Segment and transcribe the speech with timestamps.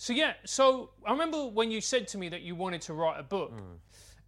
[0.00, 3.18] So yeah, so I remember when you said to me that you wanted to write
[3.18, 3.78] a book, mm.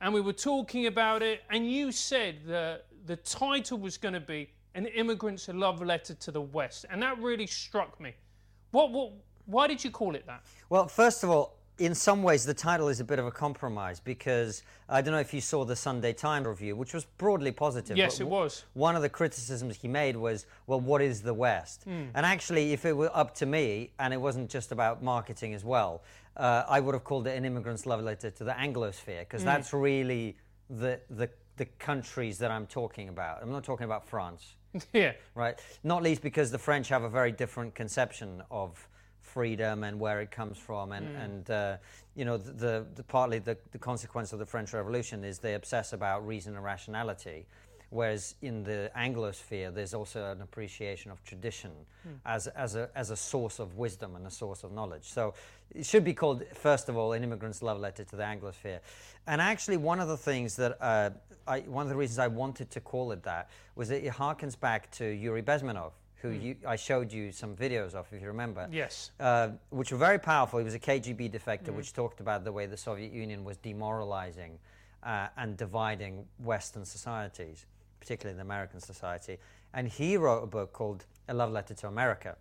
[0.01, 4.21] and we were talking about it, and you said that the title was going to
[4.21, 8.15] be "An Immigrant's Love Letter to the West," and that really struck me.
[8.73, 9.13] What, what,
[9.47, 10.43] why did you call it that?
[10.71, 14.01] Well, first of all, in some ways, the title is a bit of a compromise
[14.01, 17.97] because I don't know if you saw the Sunday Times review, which was broadly positive.
[17.97, 18.65] Yes, but it was.
[18.75, 21.85] One of the criticisms he made was, well, what is the West?
[21.87, 25.65] And actually, if it were up to me, and it wasn't just about marketing as
[25.65, 26.03] well,
[26.37, 29.73] uh, I would have called it an immigrant's love letter to the Anglosphere because that's
[29.73, 30.37] really
[30.69, 33.43] the, the, the countries that I'm talking about.
[33.43, 34.55] I'm not talking about France
[34.93, 35.59] yeah, right?
[35.83, 38.89] Not least because the French have a very different conception of
[39.35, 41.77] freedom and where it comes from, and and uh,
[42.15, 45.55] you know the, the, the partly the, the consequence of the French Revolution is they
[45.55, 47.47] obsess about reason and rationality,
[47.91, 51.71] whereas in the Anglosphere there's also an appreciation of tradition
[52.25, 55.05] as as a as a source of wisdom and a source of knowledge.
[55.05, 55.35] So
[55.75, 58.81] it should be called first of all an immigrant's love letter to the Anglosphere,
[59.27, 61.11] and actually one of the things that uh,
[61.47, 64.59] I, one of the reasons I wanted to call it that was that it harkens
[64.59, 65.93] back to Yuri Bezmenov,
[66.23, 68.69] who you, I showed you some videos of, if you remember.
[68.71, 69.11] Yes.
[69.19, 70.59] Uh, which were very powerful.
[70.59, 74.59] He was a KGB defector, which talked about the way the Soviet Union was demoralizing
[75.03, 77.65] uh, and dividing Western societies,
[78.01, 79.39] particularly the American society.
[79.73, 82.37] And he wrote a book called A Love Letter to America.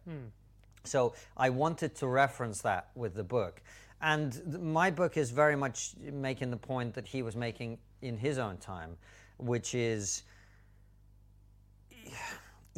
[0.84, 3.62] So I wanted to reference that with the book.
[4.02, 8.18] And th- my book is very much making the point that he was making in
[8.18, 8.98] his own time,
[9.38, 10.24] which is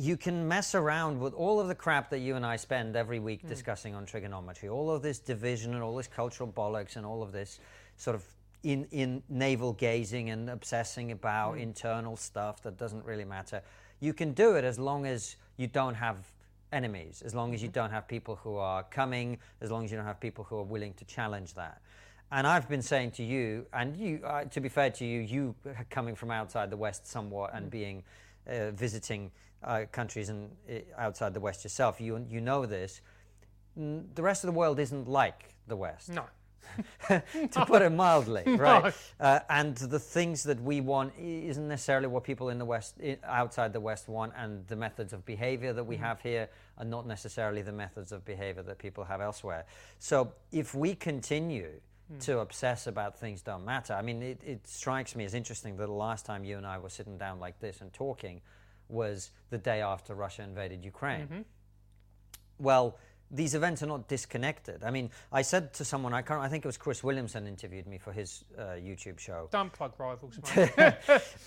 [0.02, 3.20] you can mess around with all of the crap that you and I spend every
[3.20, 7.22] week discussing on Triggernometry, all of this division and all this cultural bollocks and all
[7.22, 7.60] of this
[7.98, 8.26] sort of
[8.64, 13.62] in, in navel gazing and obsessing about internal stuff that doesn't really matter.
[14.00, 16.18] You can do it as long as you don't have
[16.74, 19.98] enemies, as long as you don't have people who are coming, as long as you
[19.98, 21.80] don't have people who are willing to challenge that.
[22.32, 25.54] And I've been saying to you, and you, uh, to be fair to you, you
[25.92, 28.02] coming from outside the West somewhat and being
[28.48, 29.30] uh, visiting
[29.64, 30.50] uh, countries and
[30.98, 33.02] outside the West yourself, you you know this.
[33.78, 36.26] N- The rest of the world isn't like the West No.
[37.08, 38.84] to put it mildly, right?
[38.84, 39.26] No.
[39.26, 43.74] Uh, and the things that we want isn't necessarily what people in the West, outside
[43.74, 47.62] the West, want, and the methods of behavior that we have here are not necessarily
[47.62, 49.66] the methods of behavior that people have elsewhere.
[50.00, 51.72] So if we continue
[52.20, 55.88] to obsess about things don't matter, I mean, it, it strikes me as interesting that
[55.88, 58.42] the last time you and I were sitting down like this and talking
[58.92, 61.46] was the day after Russia invaded Ukraine
[62.62, 62.98] well,
[63.34, 64.84] these events are not disconnected.
[64.84, 67.88] I mean, I said to someone, I, can't, I think it was Chris Williamson interviewed
[67.88, 69.48] me for his uh, YouTube show.
[69.52, 70.40] Don't plug rivals.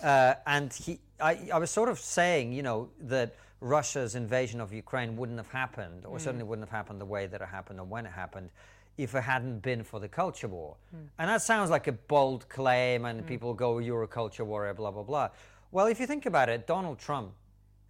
[0.02, 4.72] Uh, and he, I, I was sort of saying, you know, that Russia's invasion of
[4.72, 7.84] Ukraine wouldn't have happened, or certainly wouldn't have happened the way that it happened or
[7.84, 8.50] when it happened,
[8.96, 10.76] if it hadn't been for the culture war.
[11.18, 14.90] And that sounds like a bold claim, and people go, you're a culture warrior, blah,
[14.90, 15.28] blah, blah.
[15.74, 17.32] Well, if you think about it, Donald Trump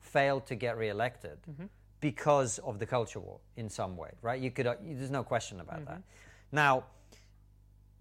[0.01, 1.67] failed to get reelected mm-hmm.
[2.01, 4.41] because of the culture war in some way, right?
[4.41, 5.99] You could, uh, there's no question about that.
[5.99, 6.57] Mm-hmm.
[6.57, 6.85] Now,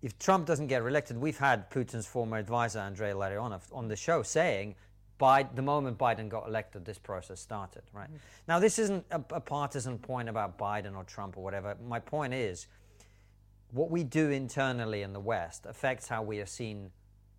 [0.01, 4.23] if Trump doesn't get reelected, we've had Putin's former advisor, Andrei Illarionov, on the show
[4.23, 4.75] saying,
[5.17, 8.07] by the moment Biden got elected, this process started, right?
[8.07, 8.17] Mm-hmm.
[8.47, 11.75] Now, this isn't a, a partisan point about Biden or Trump or whatever.
[11.85, 12.67] My point is,
[13.71, 16.89] what we do internally in the West affects how we are seen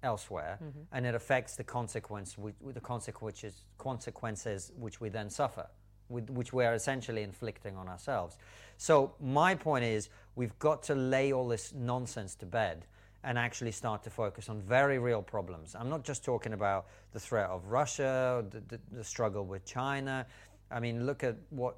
[0.05, 0.81] elsewhere, mm-hmm.
[0.93, 5.67] and it affects the consequence, the consequences, consequences which we then suffer,
[6.09, 8.39] which we are essentially inflicting on ourselves.
[8.77, 12.87] So my point is, we've got to lay all this nonsense to bed
[13.25, 15.75] and actually start to focus on very real problems.
[15.75, 20.27] I'm not just talking about the threat of Russia, the, the, the struggle with China.
[20.71, 21.77] I mean, look at what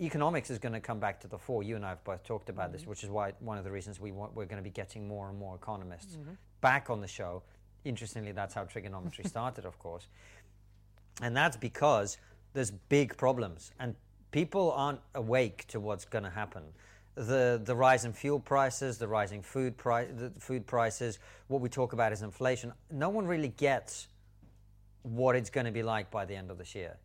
[0.00, 1.62] economics is going to come back to the fore.
[1.62, 2.90] You and I have both talked about this, mm-hmm.
[2.90, 5.28] which is why one of the reasons we want, we're going to be getting more
[5.28, 6.32] and more economists mm-hmm.
[6.60, 7.42] back on the show.
[7.84, 10.08] Interestingly, that's how Triggernometry started, of course.
[11.22, 12.16] And that's because
[12.54, 13.94] there's big problems and
[14.30, 16.62] people aren't awake to what's going to happen.
[17.14, 20.08] The, the rise in fuel prices, the rising food, pri-
[20.40, 22.72] food prices, what we talk about is inflation.
[22.90, 24.08] No one really gets
[25.02, 26.96] what it's going to be like by the end of this year.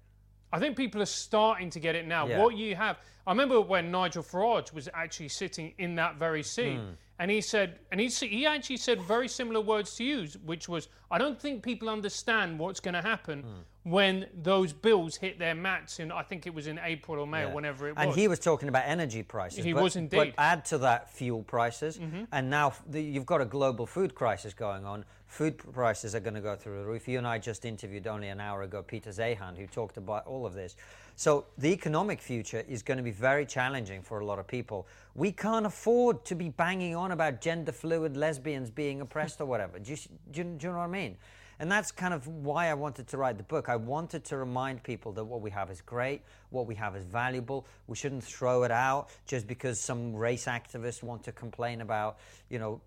[0.51, 2.27] I think people are starting to get it now.
[2.27, 2.39] Yeah.
[2.39, 2.97] What you have,
[3.27, 6.93] I remember when Nigel Farage was actually sitting in that very seat, Hmm.
[7.19, 10.87] and he said, and he he actually said very similar words to you, which was,
[11.11, 13.91] I don't think people understand what's going to happen Hmm.
[13.91, 17.43] when those bills hit their mats in, I think it was in April or May
[17.43, 18.03] or whenever it was.
[18.05, 19.63] and he was talking about energy prices.
[19.63, 20.17] He but, was indeed.
[20.17, 20.29] Mm-hmm.
[20.35, 21.99] But add to that fuel prices,
[22.31, 25.05] and now the, you've got a global food crisis going on.
[25.29, 27.07] Food prices are going to go through the roof.
[27.07, 30.43] You and I just interviewed only an hour ago Peter Zeihan, who talked about all
[30.43, 30.75] of this.
[31.15, 34.87] So the economic future is going to be very challenging for a lot of people.
[35.13, 39.77] We can't afford to be banging on about gender fluid lesbians being oppressed or whatever.
[39.77, 39.97] Do you,
[40.31, 41.15] do do you know what I mean?
[41.59, 43.69] And that's kind of why I wanted to write the book.
[43.69, 47.03] I wanted to remind people that what we have is great, what we have is
[47.03, 47.67] valuable.
[47.85, 52.17] We shouldn't throw it out just because some race activists want to complain about,
[52.49, 52.81] you know,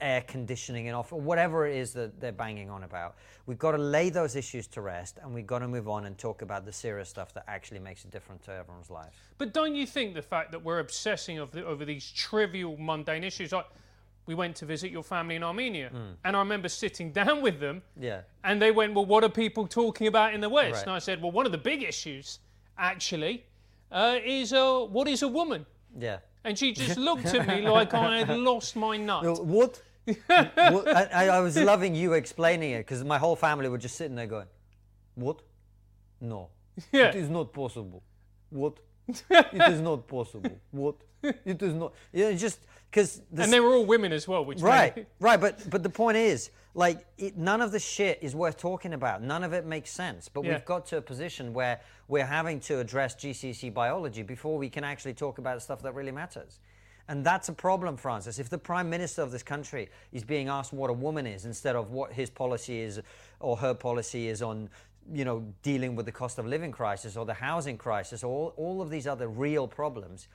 [0.00, 3.16] air conditioning and off, or whatever it is that they're banging on about.
[3.46, 6.16] We've got to lay those issues to rest and we've got to move on and
[6.18, 9.16] talk about the serious stuff that actually makes a difference to everyone's lives.
[9.38, 13.52] But don't you think the fact that we're obsessing over, over these trivial, mundane issues,
[13.52, 13.66] like
[14.26, 15.90] we went to visit your family in Armenia,
[16.24, 18.20] and I remember sitting down with them, Yeah.
[18.44, 20.82] and they went, "Well, what are people talking about in the West?" Right.
[20.82, 22.38] And I said, "Well, one of the big issues,
[22.76, 23.44] actually,
[23.90, 25.64] uh, is uh, what is a woman?"
[25.98, 26.18] Yeah.
[26.44, 29.44] And she just looked at me like I had lost my nut.
[29.44, 29.80] What?
[30.26, 30.88] what?
[30.88, 34.26] I, I- was loving you explaining it because my whole family were just sitting there
[34.26, 34.46] going,
[35.14, 35.42] What?
[36.20, 36.48] No.
[36.92, 37.08] Yeah.
[37.08, 38.02] It is not possible.
[38.50, 38.78] What?
[39.08, 40.58] it is not possible.
[40.70, 40.96] What?
[41.22, 41.94] It is not.
[42.12, 42.60] Yeah, it's just
[42.90, 45.90] because and they were all women as well, which Right, made- right, but but the
[45.90, 49.22] point is, like, it, none of the shit is worth talking about.
[49.22, 50.28] None of it makes sense.
[50.28, 50.52] But Yeah.
[50.52, 54.84] we've got to a position where we're having to address GCSE biology before we can
[54.84, 56.60] actually talk about stuff that really matters.
[57.08, 58.38] And that's a problem, Francis.
[58.38, 61.74] If the prime minister of this country is being asked what a woman is instead
[61.74, 63.00] of what his policy is
[63.40, 64.68] or her policy is on,
[65.12, 68.54] you know, dealing with the cost of living crisis or the housing crisis or all,
[68.56, 70.28] all of these other real problems,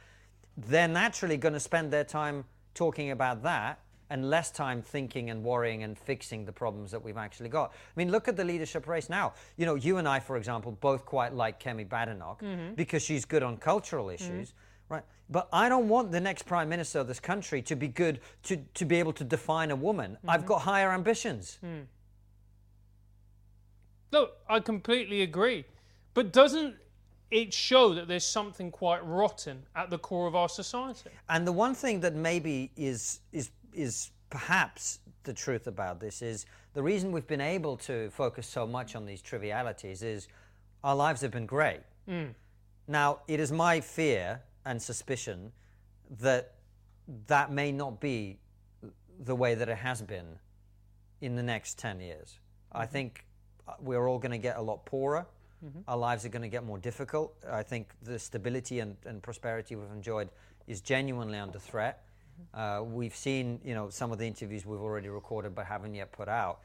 [0.58, 2.44] they're naturally going to spend their time
[2.74, 3.80] talking about that
[4.10, 7.72] and less time thinking and worrying and fixing the problems that we've actually got.
[7.72, 9.34] I mean, look at the leadership race now.
[9.58, 12.74] You know, you and I, for example, both quite like Kemi Badenoch mm-hmm.
[12.74, 14.50] because she's good on cultural issues.
[14.50, 14.58] Mm-hmm.
[14.90, 18.20] Right, but I don't want the next prime minister of this country to be good
[18.44, 20.18] to, to be able to define a woman.
[20.28, 20.48] I've mm-hmm.
[20.48, 21.58] got higher ambitions.
[21.62, 21.82] Hmm.
[24.12, 25.66] Look, I completely agree.
[26.14, 26.76] But doesn't
[27.32, 31.10] it show that there's something quite rotten at the core of our society?
[31.30, 36.46] And the one thing that maybe is is is perhaps the truth about this is
[36.74, 40.28] the reason we've been able to focus so much on these trivialities is
[40.84, 41.82] our lives have been great.
[42.08, 42.26] Hmm.
[42.88, 45.52] Now, it is my fear and suspicion
[46.20, 46.54] that
[47.28, 48.40] that may not be
[49.20, 50.40] the way that it has been
[51.22, 52.40] in the next 10 years.
[52.72, 53.26] I think
[53.68, 55.26] uh, we're all going to get a lot poorer.
[55.88, 57.34] Our lives are going to get more difficult.
[57.50, 60.30] I think the stability and, and prosperity we've enjoyed
[60.68, 62.04] is genuinely under threat.
[62.54, 66.12] Uh, we've seen, you know, some of the interviews we've already recorded but haven't yet
[66.12, 66.60] put out.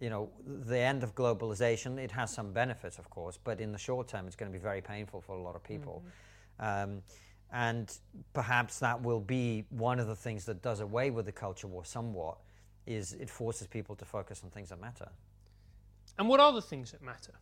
[0.00, 3.78] You know, the end of globalization, it has some benefits, of course, but in the
[3.78, 6.02] short term, it's going to be very painful for a lot of people.
[6.58, 7.02] Um,
[7.52, 7.92] and
[8.32, 11.84] perhaps that will be one of the things that does away with the culture war
[11.84, 12.38] somewhat,
[12.86, 15.08] is it forces people to focus on things that matter.
[16.18, 17.32] And what are the things that matter?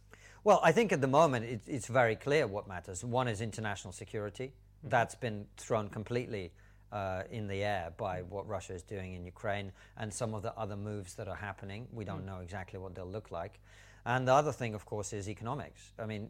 [0.45, 3.05] Well, I think at the moment it, it's very clear what matters.
[3.05, 4.53] One is international security.
[4.85, 6.53] That's been thrown completely
[6.93, 10.57] uh, in the air by what Russia is doing in Ukraine and some of the
[10.57, 11.87] other moves that are happening.
[11.93, 13.61] We don't know exactly what they'll look like.
[14.07, 15.93] And the other thing, of course, is economics.
[15.99, 16.29] I mean,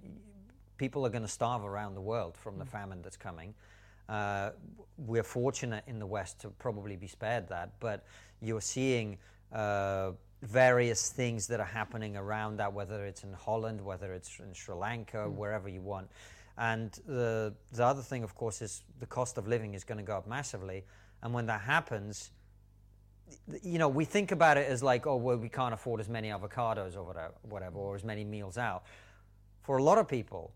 [0.78, 3.54] people are going to starve around the world from the famine that's coming.
[4.08, 4.50] Uh,
[4.96, 8.06] we're fortunate in the West to probably be spared that, but
[8.40, 9.18] you're seeing
[9.52, 14.54] uh, various things that are happening around that, whether it's in Holland, whether it's in
[14.54, 16.08] Sri Lanka, wherever you want.
[16.56, 20.04] And the, the other thing, of course, is the cost of living is going to
[20.04, 20.84] go up massively.
[21.22, 22.30] And when that happens,
[23.62, 26.28] you know, we think about it as like, oh, well, we can't afford as many
[26.28, 28.84] avocados or whatever or as many meals out.
[29.62, 30.52] For a lot of people,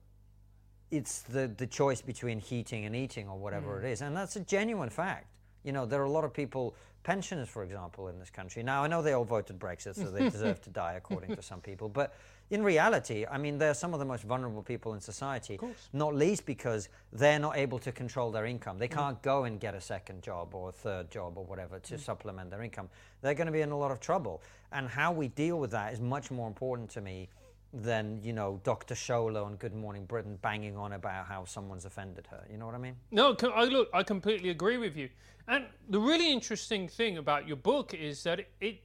[0.92, 3.84] it's the, the choice between heating and eating or whatever mm.
[3.84, 4.02] it is.
[4.02, 5.26] And that's a genuine fact.
[5.64, 8.62] You know, there are a lot of people, pensioners, for example, in this country.
[8.62, 11.61] Now, I know they all voted Brexit, so they deserve to die, according to some
[11.61, 11.88] people.
[11.88, 12.14] But
[12.50, 15.58] in reality, I mean, they're some of the most vulnerable people in society,
[15.92, 18.76] not least because they're not able to control their income.
[18.76, 18.94] They mm.
[18.94, 22.00] can't go and get a second job or a third job or whatever to mm.
[22.00, 22.90] supplement their income.
[23.22, 24.42] They're going to be in a lot of trouble.
[24.72, 27.28] And how we deal with that is much more important to me
[27.73, 28.95] than, you know, Dr.
[28.95, 32.45] Shola on Good Morning Britain banging on about how someone's offended her.
[32.50, 32.97] You know what I mean?
[33.11, 35.09] No, I look, I completely agree with you.
[35.49, 38.81] And the really interesting thing about your book is that it, it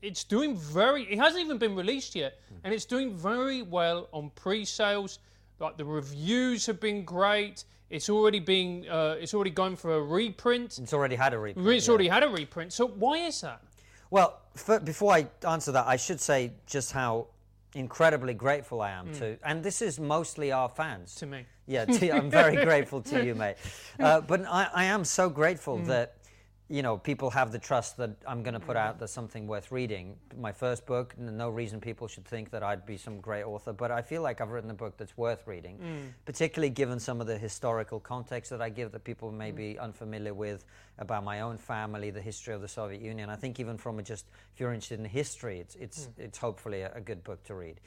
[0.00, 1.04] it's doing very.
[1.04, 5.20] It hasn't even been released yet, and it's doing very well on pre-sales.
[5.60, 7.64] Like the reviews have been great.
[7.88, 8.88] It's already being.
[8.88, 10.78] Uh, it's already going for a reprint.
[10.78, 11.68] It's already had a reprint.
[11.68, 11.90] It's yeah.
[11.90, 12.72] already had a reprint.
[12.72, 13.62] So why is that?
[14.10, 17.28] Well, f before I answer that, I should say just how
[17.74, 21.14] incredibly grateful I am to, and this is mostly our fans.
[21.16, 21.46] To me.
[21.66, 23.56] Yeah, to, I'm very grateful to you, mate.
[24.00, 25.86] Uh, but I, I am so grateful Mm.
[25.86, 26.16] that,
[26.72, 28.88] you know, people have the trust that I'm going to put mm-hmm.
[28.88, 30.16] out there's something worth reading.
[30.40, 33.90] My first book, no reason people should think that I'd be some great author, but
[33.90, 36.08] I feel like I've written a book that's worth reading, mm.
[36.24, 39.56] particularly given some of the historical context that I give that people may mm.
[39.56, 40.64] be unfamiliar with
[40.98, 43.28] about my own family, the history of the Soviet Union.
[43.28, 44.24] I think even from a just,
[44.54, 46.24] if you're interested in history, it's, it's, mm.
[46.24, 47.80] it's hopefully a, a good book to read.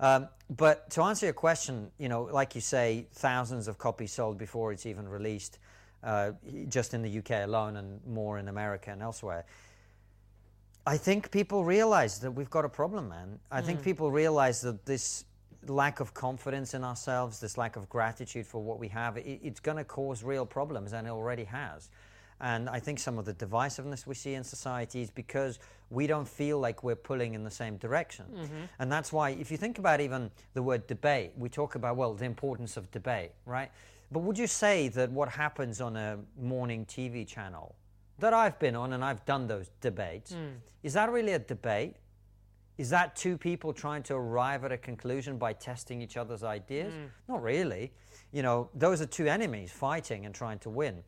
[0.00, 4.36] Um, but to answer your question, you know, like you say, thousands of copies sold
[4.36, 5.60] before it's even released,
[6.02, 6.32] uh,
[6.68, 9.44] just in the UK alone, and more in America and elsewhere.
[10.86, 13.40] I think people realize that we've got a problem, man.
[13.50, 15.24] I think people realize that this
[15.66, 19.58] lack of confidence in ourselves, this lack of gratitude for what we have, it, it's
[19.58, 21.90] going to cause real problems, and it already has.
[22.40, 25.58] And I think some of the divisiveness we see in society is because
[25.90, 28.26] we don't feel like we're pulling in the same direction.
[28.78, 32.14] And that's why, if you think about even the word debate, we talk about, well,
[32.14, 33.70] the importance of debate, right?
[34.10, 37.74] But would you say that what happens on a morning TV channel
[38.18, 40.56] that I've been on and I've done those debates, hmm.
[40.82, 41.96] is that really a debate?
[42.78, 46.92] Is that two people trying to arrive at a conclusion by testing each other's ideas?
[46.92, 47.32] Hmm.
[47.32, 47.92] Not really.
[48.32, 51.02] You know, those are two enemies fighting and trying to win.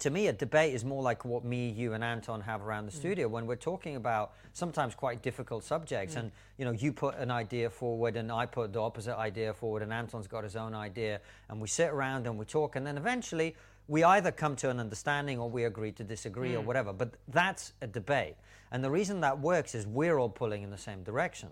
[0.00, 2.92] To me, a debate is more like what me, you, and Anton have around the
[2.92, 2.96] mm.
[2.96, 6.14] studio when we're talking about sometimes quite difficult subjects.
[6.14, 6.18] Mm.
[6.18, 9.82] And you know, you put an idea forward, and I put the opposite idea forward,
[9.82, 12.96] and Anton's got his own idea, and we sit around and we talk, and then
[12.96, 13.56] eventually
[13.88, 16.66] we either come to an understanding or we agree to disagree or mm.
[16.66, 16.92] whatever.
[16.92, 18.36] But that's a debate.
[18.70, 21.48] And the reason that works is we're all pulling in the same direction.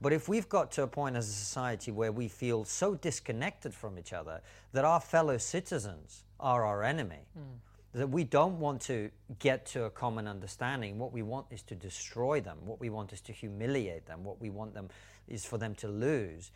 [0.00, 3.74] But if we've got to a point as a society where we feel so disconnected
[3.74, 4.40] from each other
[4.72, 7.98] that our fellow citizens are our enemy, hmm.
[7.98, 11.74] that we don't want to get to a common understanding, what we want is to
[11.74, 14.88] destroy them, what we want is to humiliate them, what we want them
[15.28, 16.50] is for them to lose.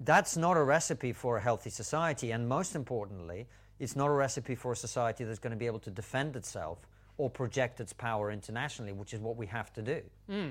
[0.00, 2.32] That's not a recipe for a healthy society.
[2.32, 3.46] And most importantly,
[3.78, 6.78] it's not a recipe for a society that's going to be able to defend itself
[7.16, 10.02] or project its power internationally, which is what we have to do.
[10.28, 10.48] Hmm.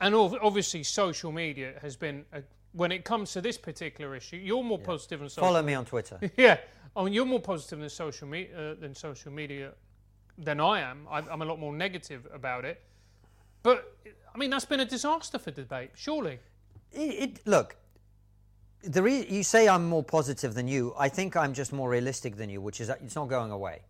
[0.00, 4.62] And obviously, social media has been, a, when it comes to this particular issue, you're
[4.62, 6.18] more positive than social Follow me on Twitter.
[6.36, 6.58] Yeah,
[6.96, 9.72] I mean, you're more positive than social media uh, than social media
[10.38, 11.06] than I am.
[11.10, 12.82] I'm, I'm a lot more negative about it.
[13.62, 13.96] But
[14.34, 16.38] I mean, that's been a disaster for debate, surely.
[16.92, 17.76] it, it, look,
[18.82, 20.94] the re- you say I'm more positive than you.
[20.98, 23.82] I think I'm just more realistic than you, which is it's not going away,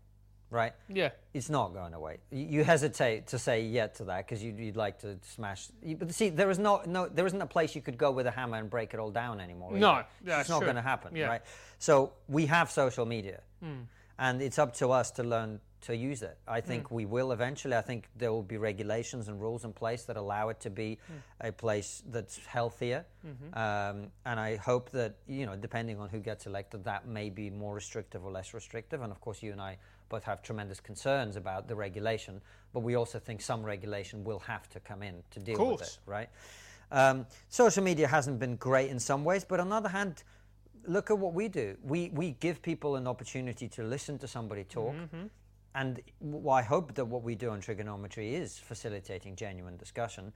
[0.54, 0.72] right?
[0.88, 2.18] Yeah, It's not going away.
[2.30, 5.68] You hesitate to say yet to that because you'd, you'd like to smash.
[5.98, 8.30] But see, there is no, no, there isn't a place you could go with a
[8.30, 9.72] hammer and break it all down anymore.
[9.72, 10.06] No, either.
[10.22, 11.26] that's it's not going to happen, Yeah.
[11.26, 11.42] right?
[11.78, 13.82] So we have social media, Hmm.
[14.18, 16.38] and it's up to us to learn to use it.
[16.48, 16.66] I Hmm.
[16.66, 17.76] think we will eventually.
[17.76, 20.98] I think there will be regulations and rules in place that allow it to be
[21.06, 21.46] Hmm.
[21.48, 23.04] a place that's healthier.
[23.26, 23.58] Mm-hmm.
[23.58, 27.50] Um, and I hope that you know, depending on who gets elected, that may be
[27.50, 29.02] more restrictive or less restrictive.
[29.02, 29.76] And of course, you and I
[30.14, 32.40] both have tremendous concerns about the regulation,
[32.72, 35.98] but we also think some regulation will have to come in to deal with it,
[36.06, 36.28] right?
[36.92, 40.22] Um, social media hasn't been great in some ways, but on the other hand,
[40.86, 41.76] look at what we do.
[41.82, 44.94] We we give people an opportunity to listen to somebody talk.
[45.74, 50.32] And w- I hope that what we do on Triggernometry is facilitating genuine discussion.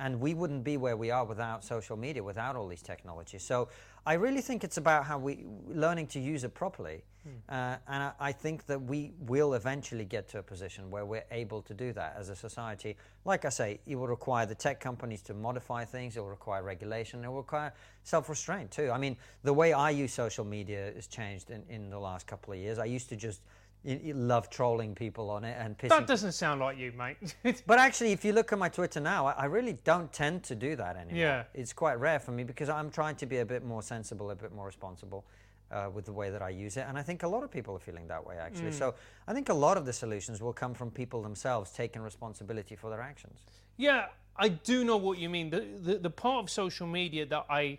[0.00, 3.42] And we wouldn't be where we are without social media, without all these technologies.
[3.42, 3.68] So
[4.06, 7.04] I really think it's about how we learning to use it properly.
[7.50, 11.26] Uh, and I, I think that we will eventually get to a position where we're
[11.30, 12.96] able to do that as a society.
[13.26, 16.16] Like I say, it will require the tech companies to modify things.
[16.16, 17.22] It will require regulation.
[17.22, 18.90] It will require self-restraint too.
[18.90, 22.54] I mean, the way I use social media has changed in, in the last couple
[22.54, 22.78] of years.
[22.78, 23.42] I used to just
[23.84, 27.34] y- y- love trolling people on it and pissing that doesn't sound like you, mate.
[27.66, 30.54] but actually, if you look at my Twitter now, I, I really don't tend to
[30.54, 31.20] do that anymore.
[31.20, 31.44] Yeah.
[31.54, 34.36] It's quite rare for me because I'm trying to be a bit more sensible, a
[34.36, 35.24] bit more responsible
[35.70, 36.86] uh, with the way that I use it.
[36.88, 38.72] And I think a lot of people are feeling that way, actually.
[38.72, 38.94] So
[39.28, 42.90] I think a lot of the solutions will come from people themselves taking responsibility for
[42.90, 43.40] their actions.
[43.76, 44.06] Yeah,
[44.36, 45.50] I do know what you mean.
[45.50, 47.78] The, the the part of social media that I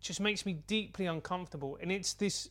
[0.00, 2.50] just makes me deeply uncomfortable, and it's this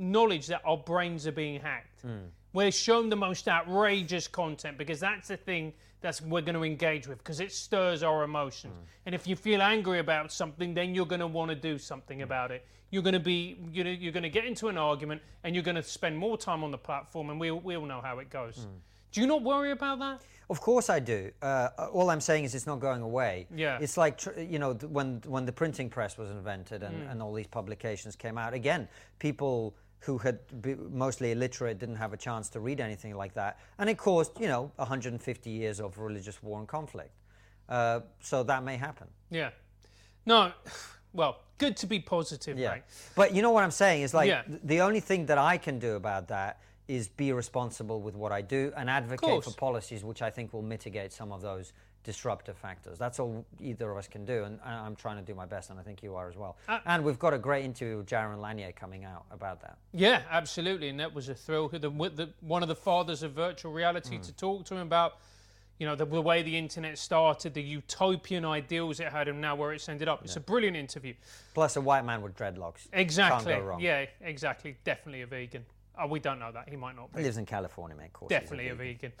[0.00, 2.02] knowledge that our brains are being hacked.
[2.02, 2.28] Hmm.
[2.52, 7.06] We're shown the most outrageous content because that's the thing that's we're going to engage
[7.06, 8.74] with because it stirs our emotions.
[8.74, 8.84] Hmm.
[9.06, 12.18] And if you feel angry about something, then you're going to want to do something
[12.18, 12.24] hmm.
[12.24, 12.66] about it.
[12.90, 15.62] You're going to be, you know, you're going to get into an argument, and you're
[15.62, 18.30] going to spend more time on the platform, and we we all know how it
[18.30, 18.66] goes.
[19.12, 20.22] Do you not worry about that?
[20.50, 21.30] Of course I do.
[21.40, 23.46] Uh, all I'm saying is it's not going away.
[23.54, 23.78] Yeah.
[23.80, 27.22] It's like tr- you know th- when when the printing press was invented and, and
[27.22, 28.52] all these publications came out.
[28.52, 28.88] Again,
[29.20, 30.38] people who had
[30.90, 34.48] mostly illiterate didn't have a chance to read anything like that, and it caused you
[34.48, 37.12] know 150 years of religious war and conflict.
[37.68, 39.06] Uh, so that may happen.
[39.30, 39.50] Yeah.
[40.26, 40.52] No.
[41.12, 42.68] Well, good to be positive, Yeah.
[42.68, 42.84] right?
[43.16, 44.42] But you know what I'm saying is like Yeah.
[44.42, 48.30] th- the only thing that I can do about that is be responsible with what
[48.30, 52.56] I do and advocate for policies which I think will mitigate some of those disruptive
[52.56, 52.98] factors.
[52.98, 55.78] That's all either of us can do, and I'm trying to do my best, and
[55.78, 56.56] I think you are as well.
[56.68, 59.76] Uh, and we've got a great interview with Jaron Lanier coming out about that.
[59.92, 61.68] Yeah, absolutely, and that was a thrill.
[61.68, 64.22] The, the, one of the fathers of virtual reality Hmm.
[64.22, 65.18] to talk to him about,
[65.78, 69.54] you know, the, the way the internet started, the utopian ideals it had, and now
[69.54, 70.24] where it's ended up.
[70.24, 71.14] It's a brilliant interview.
[71.54, 72.86] Plus, a white man with dreadlocks.
[72.92, 73.52] Exactly.
[73.52, 73.80] Can't go wrong.
[73.80, 74.76] Yeah, exactly.
[74.84, 75.64] Definitely a vegan.
[75.98, 76.68] Oh, we don't know that.
[76.68, 77.18] He might not be.
[77.20, 78.06] He lives in California, man.
[78.06, 79.12] Of course, Definitely a vegan.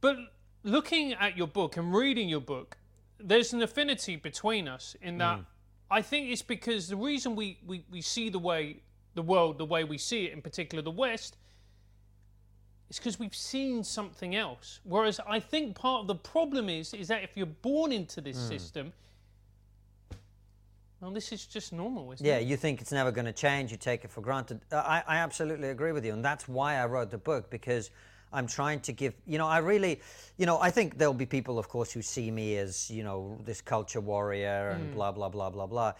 [0.00, 0.16] But
[0.64, 2.76] looking at your book and reading your book,
[3.18, 5.46] there's an affinity between us in that Mm.
[5.90, 8.80] I think it's because the reason we, we, we see the way
[9.14, 11.36] the world the way we see it, in particular the West,
[12.88, 14.80] is because we've seen something else.
[14.84, 18.38] Whereas I think part of the problem is is that if you're born into this
[18.38, 18.48] Mm.
[18.48, 18.92] system,
[21.00, 22.42] well, this is just normal, isn't Yeah, it?
[22.42, 24.60] Yeah, you think it's never going to change, you take it for granted.
[24.72, 27.90] I, I absolutely agree with you, and that's why I wrote the book because
[28.32, 30.00] I'm trying to give, you know, I really,
[30.38, 33.38] you know, I think there'll be people, of course, who see me as, you know,
[33.44, 34.94] this culture warrior and mm.
[34.94, 35.92] blah, blah, blah, blah, blah.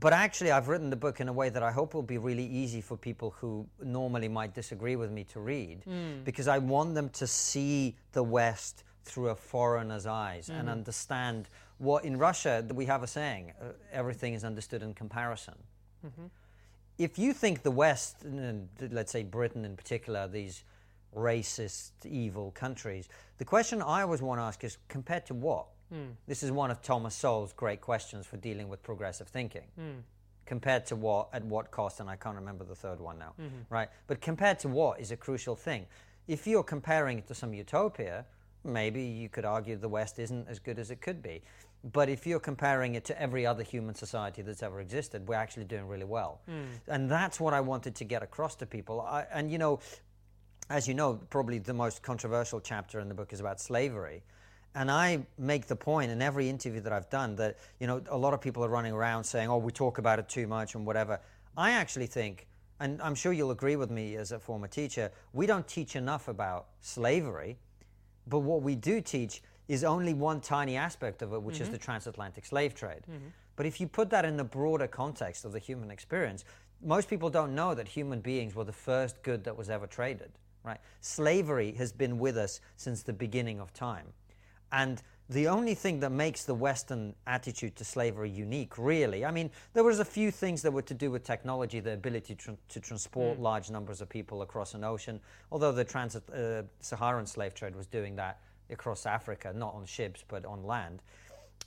[0.00, 2.46] But actually, I've written the book in a way that I hope will be really
[2.46, 6.24] easy for people who normally might disagree with me to read mm.
[6.24, 10.72] because I want them to see the West through a foreigner's eyes and mm.
[10.72, 11.48] understand
[11.78, 15.54] what in Russia we have a saying uh, everything is understood in comparison.
[16.04, 16.26] Mm-hmm.
[16.98, 18.24] If you think the West,
[18.90, 20.64] let's say Britain in particular, these
[21.16, 25.66] racist, evil countries, the question I always want to ask is compared to what?
[25.90, 26.12] Hmm.
[26.26, 29.64] This is one of Thomas Sowell's great questions for dealing with progressive thinking.
[29.76, 30.00] Hmm.
[30.46, 33.60] Compared to what, at what cost, and I can't remember the third one now, mm-hmm.
[33.70, 33.88] right?
[34.06, 35.86] But compared to what is a crucial thing.
[36.28, 38.26] If you're comparing it to some utopia,
[38.62, 41.42] maybe you could argue the West isn't as good as it could be.
[41.92, 45.64] But if you're comparing it to every other human society that's ever existed, we're actually
[45.64, 46.40] doing really well.
[46.46, 46.64] Hmm.
[46.88, 49.02] And that's what I wanted to get across to people.
[49.02, 49.80] I, and, you know,
[50.70, 54.22] as you know, probably the most controversial chapter in the book is about slavery.
[54.74, 58.16] And I make the point in every interview that I've done that, you know, a
[58.16, 60.84] lot of people are running around saying, oh, we talk about it too much and
[60.84, 61.20] whatever.
[61.56, 62.48] I actually think,
[62.80, 66.26] and I'm sure you'll agree with me as a former teacher, we don't teach enough
[66.26, 67.56] about slavery.
[68.26, 71.72] But what we do teach is only one tiny aspect of it, which is mm-hmm.
[71.72, 73.02] the transatlantic slave trade.
[73.08, 73.28] Mm-hmm.
[73.56, 76.44] But if you put that in the broader context of the human experience,
[76.82, 80.32] most people don't know that human beings were the first good that was ever traded.
[80.64, 80.78] Right?
[81.00, 84.06] Slavery has been with us since the beginning of time.
[84.72, 89.50] And the only thing that makes the Western attitude to slavery unique, really, I mean,
[89.72, 92.80] there was a few things that were to do with technology, the ability to, to
[92.80, 93.42] transport mm.
[93.42, 98.16] large numbers of people across an ocean, although the trans-Saharan uh, slave trade was doing
[98.16, 101.02] that across Africa, not on ships, but on land.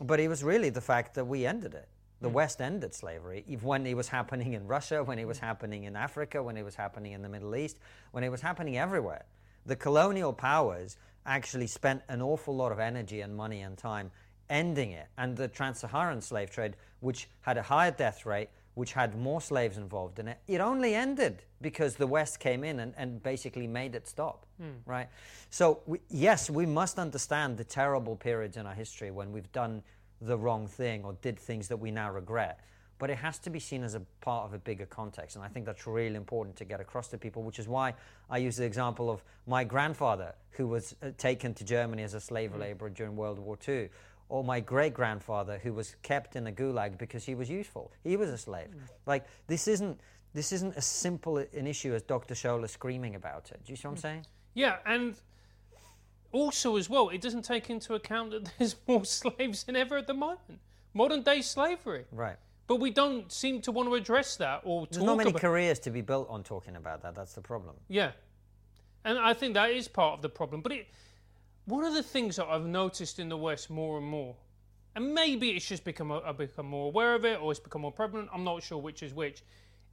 [0.02, 1.88] But it was really the fact that we ended it.
[2.22, 2.36] The hmm.
[2.36, 5.46] West ended slavery when it was happening in Russia, when it was hmm.
[5.46, 7.80] happening in Africa, when it was happening in the Middle East,
[8.12, 9.26] when it was happening everywhere.
[9.66, 14.12] The colonial powers actually spent an awful lot of energy and money and time
[14.50, 15.08] ending it.
[15.18, 19.42] And the trans Saharan slave trade, which had a higher death rate, which had more
[19.42, 23.66] slaves involved in it, it only ended because the West came in and, and basically
[23.66, 24.46] made it stop.
[24.62, 24.70] Hmm.
[24.86, 25.08] Right?
[25.50, 29.82] So, we, yes, we must understand the terrible periods in our history when we've done
[30.22, 32.60] the wrong thing or did things that we now regret.
[33.00, 35.36] But it has to be seen as a part of a bigger context.
[35.36, 37.94] And I think that's really important to get across to people, which is why
[38.30, 42.20] I use the example of my grandfather, who was uh, taken to Germany as a
[42.20, 42.60] slave mm.
[42.60, 43.90] laborer during World War II,
[44.30, 47.92] or my great grandfather, who was kept in a gulag because he was useful.
[48.04, 48.70] He was a slave.
[48.70, 48.90] Mm.
[49.06, 50.00] Like, this isn't.
[50.34, 52.36] This isn't as simple an issue as Dr.
[52.36, 53.60] Shola screaming about it.
[53.66, 54.02] Do you see what I'm mm.
[54.02, 54.26] saying?
[54.54, 55.16] Yeah, and
[56.38, 60.08] also as well, it doesn't take into account that there's more slaves than ever at
[60.08, 60.60] the moment.
[60.94, 62.06] Modern day slavery.
[62.12, 62.38] Right.
[62.68, 65.42] But we don't seem to want to address that or There's talk not many about
[65.42, 67.16] careers to be built on talking about that.
[67.16, 67.76] That's the problem.
[67.88, 68.12] Yeah.
[69.06, 70.62] And I think that is part of the problem.
[70.62, 70.88] But it,
[71.66, 74.36] one of the things that I've noticed in the West more and more,
[74.96, 77.82] and maybe it's just become a, I've become more aware of it or it's become
[77.84, 79.44] more prevalent, I'm not sure which is which.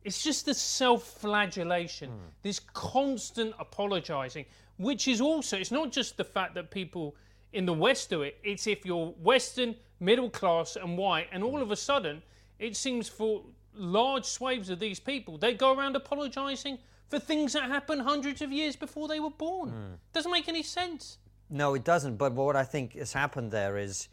[0.02, 2.16] It's just the self flagellation, hmm.
[2.42, 4.46] this constant apologizing,
[4.76, 7.16] which is also, it's not just the fact that people
[7.52, 11.62] in the West do it, it's if you're Western, middle class, and white, and all
[11.62, 12.22] of a sudden,
[12.58, 13.42] it seems for
[13.74, 18.52] large swathes of these people, they go around apologizing for things that happened hundreds of
[18.52, 19.98] years before they were born.
[20.12, 21.18] Doesn't make any sense.
[21.50, 22.16] No, it doesn't.
[22.16, 24.08] But what I think has happened there is,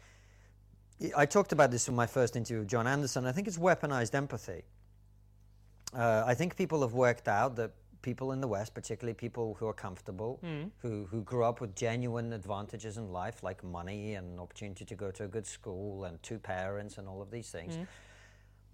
[1.16, 3.26] I talked about this in my first interview with John Anderson.
[3.26, 4.62] I think it's weaponized empathy.
[5.94, 9.66] Uh, I think people have worked out that people in the West, particularly people who
[9.66, 10.64] are comfortable, hmm.
[10.78, 15.10] who, who grew up with genuine advantages in life, like money and opportunity to go
[15.10, 17.82] to a good school and two parents and all of these things, hmm.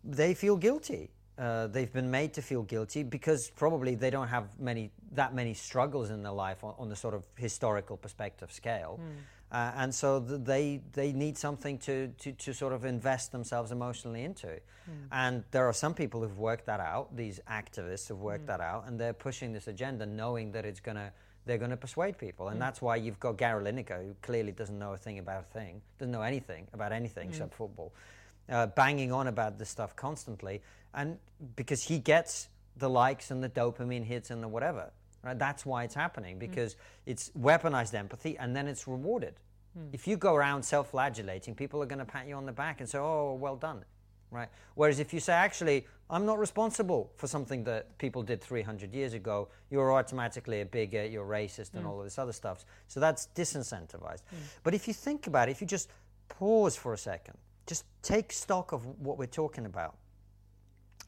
[0.04, 1.10] they feel guilty.
[1.38, 5.55] Uh, they've been made to feel guilty because probably they don't have many that many
[5.55, 9.11] struggles in their life on, on the sort of historical perspective scale, hmm.
[9.53, 13.70] uh, and so th- they they need something to, to, to sort of invest themselves
[13.70, 14.48] emotionally into.
[14.48, 14.92] Hmm.
[15.12, 17.14] And there are some people who've worked that out.
[17.16, 18.48] These activists have worked hmm.
[18.48, 21.12] that out, and they're pushing this agenda, knowing that it's gonna
[21.46, 24.79] they're going to persuade people, and that's why you've got Gary Lineker, who clearly doesn't
[24.79, 27.92] know a thing about a thing, doesn't know anything about anything except football,
[28.50, 30.62] uh, banging on about this stuff constantly,
[30.94, 31.18] and
[31.56, 34.90] because he gets the likes and the dopamine hits and the whatever.
[35.22, 35.38] Right?
[35.38, 36.40] That's why it's happening mm.
[36.40, 39.34] because it's weaponized empathy, and then it's rewarded.
[39.78, 39.88] Mm.
[39.92, 42.88] If you go around self-flagellating, people are going to pat you on the back and
[42.88, 43.84] say, "Oh, well done."
[44.30, 44.48] Right.
[44.74, 49.14] Whereas if you say, actually, I'm not responsible for something that people did 300 years
[49.14, 51.88] ago, you're automatically a bigot, you're racist, and mm.
[51.88, 52.66] all of this other stuff.
[52.88, 54.20] So that's disincentivized.
[54.64, 55.88] But if you think about it, if you just
[56.28, 59.96] pause for a second, just take stock of what we're talking about.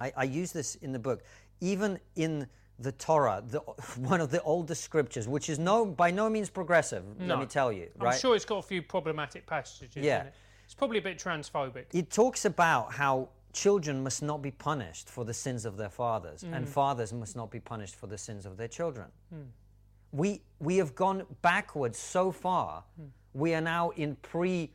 [0.01, 1.23] I, I use this in the book,
[1.61, 2.46] even in
[2.79, 3.59] the Torah, the,
[3.99, 7.05] one of the oldest scriptures, which is no by no means progressive.
[7.18, 8.14] Let me tell you, Right?
[8.14, 10.05] I'm sure it's got a few problematic passages.
[10.05, 10.23] Yeah.
[10.23, 10.35] In it.
[10.64, 11.87] It's probably a bit transphobic.
[11.92, 16.44] it talks about how children must not be punished for the sins of their fathers,
[16.44, 16.68] and mm.
[16.68, 19.09] fathers must not be punished for the sins of their children.
[19.35, 19.40] Hmm.
[20.12, 23.07] We, we have gone backwards so far, hmm.
[23.35, 24.70] we are now in pre,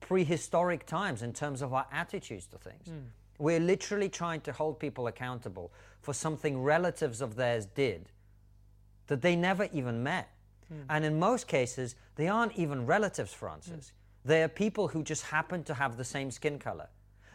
[0.00, 2.88] prehistoric times in terms of our attitudes to things.
[2.88, 2.98] Hmm.
[3.38, 8.10] We're literally trying to hold people accountable for something relatives of theirs did
[9.06, 10.30] that they never even met.
[10.68, 10.82] Hmm.
[10.90, 13.92] And in most cases, they aren't even relatives, Francis.
[13.92, 14.28] Hmm.
[14.28, 16.88] They are people who just happen to have the same skin color.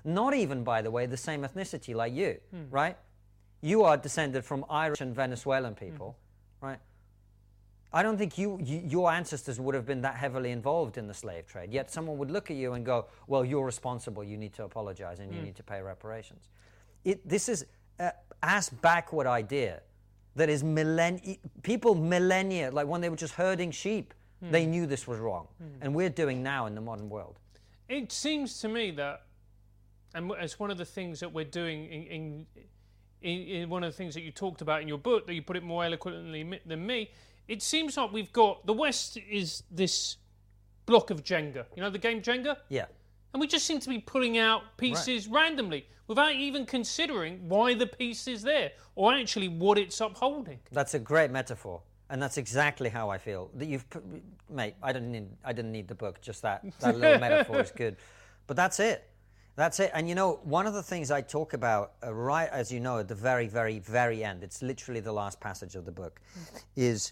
[0.05, 2.37] Not even, by the way, the same ethnicity like you,
[2.69, 2.97] right?
[3.61, 6.17] You are descended from Irish and Venezuelan people,
[6.61, 6.79] right?
[7.93, 11.13] I don't think you, you, your ancestors would have been that heavily involved in the
[11.13, 11.71] slave trade.
[11.71, 14.23] Yet someone would look at you and go, "Well, you're responsible.
[14.23, 15.45] You need to apologize and you hmm.
[15.45, 16.49] need to pay reparations."
[17.05, 17.65] It, this is
[17.99, 18.09] uh,
[18.41, 19.81] a ass backward idea
[20.35, 24.51] that is millenn- people millennia like when they were just herding sheep, hmm.
[24.51, 25.81] they knew this was wrong, hmm.
[25.81, 27.37] and we're doing now in the modern world.
[27.89, 29.23] It seems to me that,
[30.15, 32.45] and it's one of the things that we're doing in, in,
[33.21, 35.43] in, in one of the things that you talked about in your book, that you
[35.43, 37.11] put it more eloquently than me.
[37.47, 40.17] It seems like we've got the West is this
[40.85, 41.65] block of Jenga.
[41.75, 42.85] You know the game Jenga, Yeah.
[43.33, 47.87] and we just seem to be pulling out pieces randomly without even considering why the
[47.87, 50.59] piece is there or actually what it's upholding.
[50.71, 53.49] That's a great metaphor, and that's exactly how I feel.
[53.55, 54.03] That you've, put,
[54.49, 54.75] mate.
[54.81, 55.27] I didn't need.
[55.43, 56.21] I didn't need the book.
[56.21, 57.97] Just that that little metaphor is good,
[58.47, 59.09] but that's it.
[59.55, 59.91] That's it.
[59.93, 62.97] And you know, one of the things I talk about, uh, right as you know,
[62.97, 66.19] at the very, very, very end, it's literally the last passage of the book,
[66.75, 67.11] is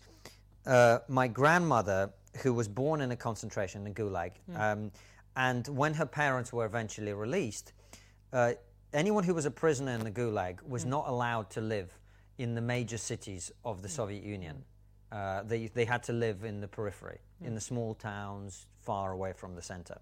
[0.65, 4.91] uh, my grandmother, who was born in a concentration in Gulag, um,
[5.35, 7.73] and when her parents were eventually released,
[8.33, 8.53] uh,
[8.93, 11.97] anyone who was a prisoner in the Gulag was not allowed to live
[12.37, 14.63] in the major cities of the Soviet Union.
[15.11, 19.33] Uh, they, they had to live in the periphery, in the small towns far away
[19.33, 19.99] from the center.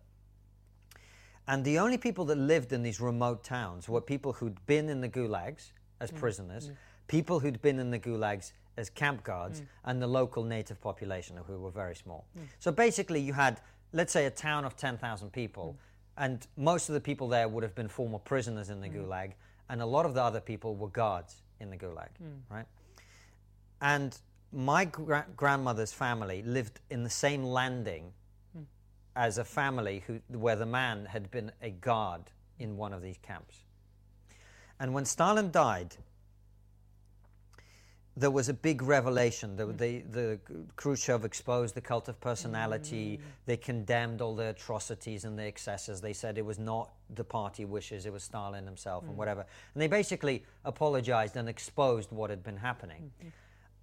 [1.48, 5.02] And the only people that lived in these remote towns were people who'd been in
[5.02, 6.72] the gulags as prisoners,
[7.08, 9.66] people who'd been in the gulags as camp guards, mm.
[9.86, 12.26] and the local native population who were very small.
[12.38, 12.44] Mm.
[12.60, 13.62] So basically, you had,
[13.94, 16.24] let's say, a town of 10,000 people, mm.
[16.24, 19.34] and most of the people there would have been former prisoners in the gulag,
[19.70, 22.10] and a lot of the other people were guards in the gulag,
[22.50, 22.66] right?
[23.82, 24.18] And
[24.52, 28.12] my gra- grandmother's family lived in the same landing
[29.16, 32.22] as a family who, where the man had been a guard
[32.58, 33.66] in one of these camps.
[34.80, 35.96] And when Stalin died,
[38.20, 39.56] there was a big revelation.
[39.56, 39.78] The, mm.
[39.78, 40.40] the, the
[40.76, 43.18] Khrushchev exposed the cult of personality.
[43.18, 43.26] Mm.
[43.46, 46.02] They condemned all the atrocities and the excesses.
[46.02, 49.18] They said it was not the party wishes, it was Stalin himself and mm.
[49.18, 49.46] whatever.
[49.74, 53.12] And they basically apologized and exposed what had been happening.
[53.20, 53.30] Mm-hmm.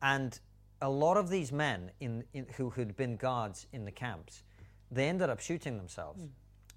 [0.03, 0.39] And
[0.83, 4.43] a lot of these men in, in, who had been guards in the camps,
[4.91, 6.21] they ended up shooting themselves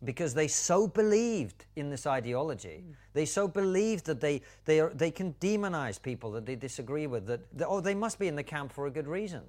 [0.03, 2.83] because they so believed in this ideology.
[2.85, 2.93] Mm.
[3.13, 7.27] They so believed that they, they, are, they can demonize people that they disagree with,
[7.27, 9.41] that, oh, they must be in the camp for a good reason.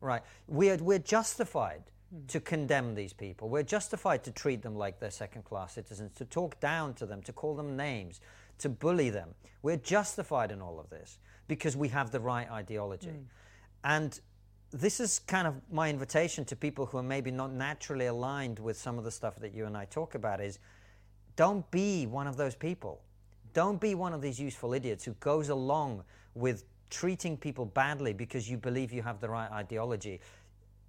[0.00, 0.22] Right?
[0.46, 2.26] We're, we're justified hmm.
[2.28, 3.48] to condemn these people.
[3.48, 7.22] We're justified to treat them like they're second class citizens, to talk down to them,
[7.22, 8.20] to call them names,
[8.58, 9.30] to bully them.
[9.62, 13.08] We're justified in all of this because we have the right ideology.
[13.10, 13.22] Hmm.
[13.82, 14.20] And
[14.72, 18.76] this is kind of my invitation to people who are maybe not naturally aligned with
[18.76, 20.58] some of the stuff that you and I talk about is
[21.36, 23.00] don't be one of those people.
[23.52, 26.02] Don't be one of these useful idiots who goes along
[26.34, 30.20] with treating people badly because you believe you have the right ideology.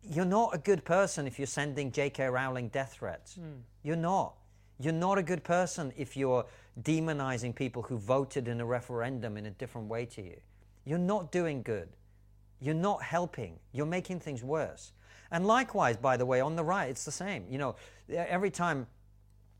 [0.03, 2.25] You're not a good person if you're sending J.K.
[2.27, 3.35] Rowling death threats.
[3.35, 3.61] Hmm.
[3.83, 4.35] You're not.
[4.79, 6.45] You're not a good person if you're
[6.81, 10.37] demonizing people who voted in a referendum in a different way to you.
[10.85, 11.89] You're not doing good.
[12.59, 13.59] You're not helping.
[13.71, 14.91] You're making things worse.
[15.31, 17.45] And likewise, by the way, on the right, it's the same.
[17.49, 17.75] You know,
[18.09, 18.87] every time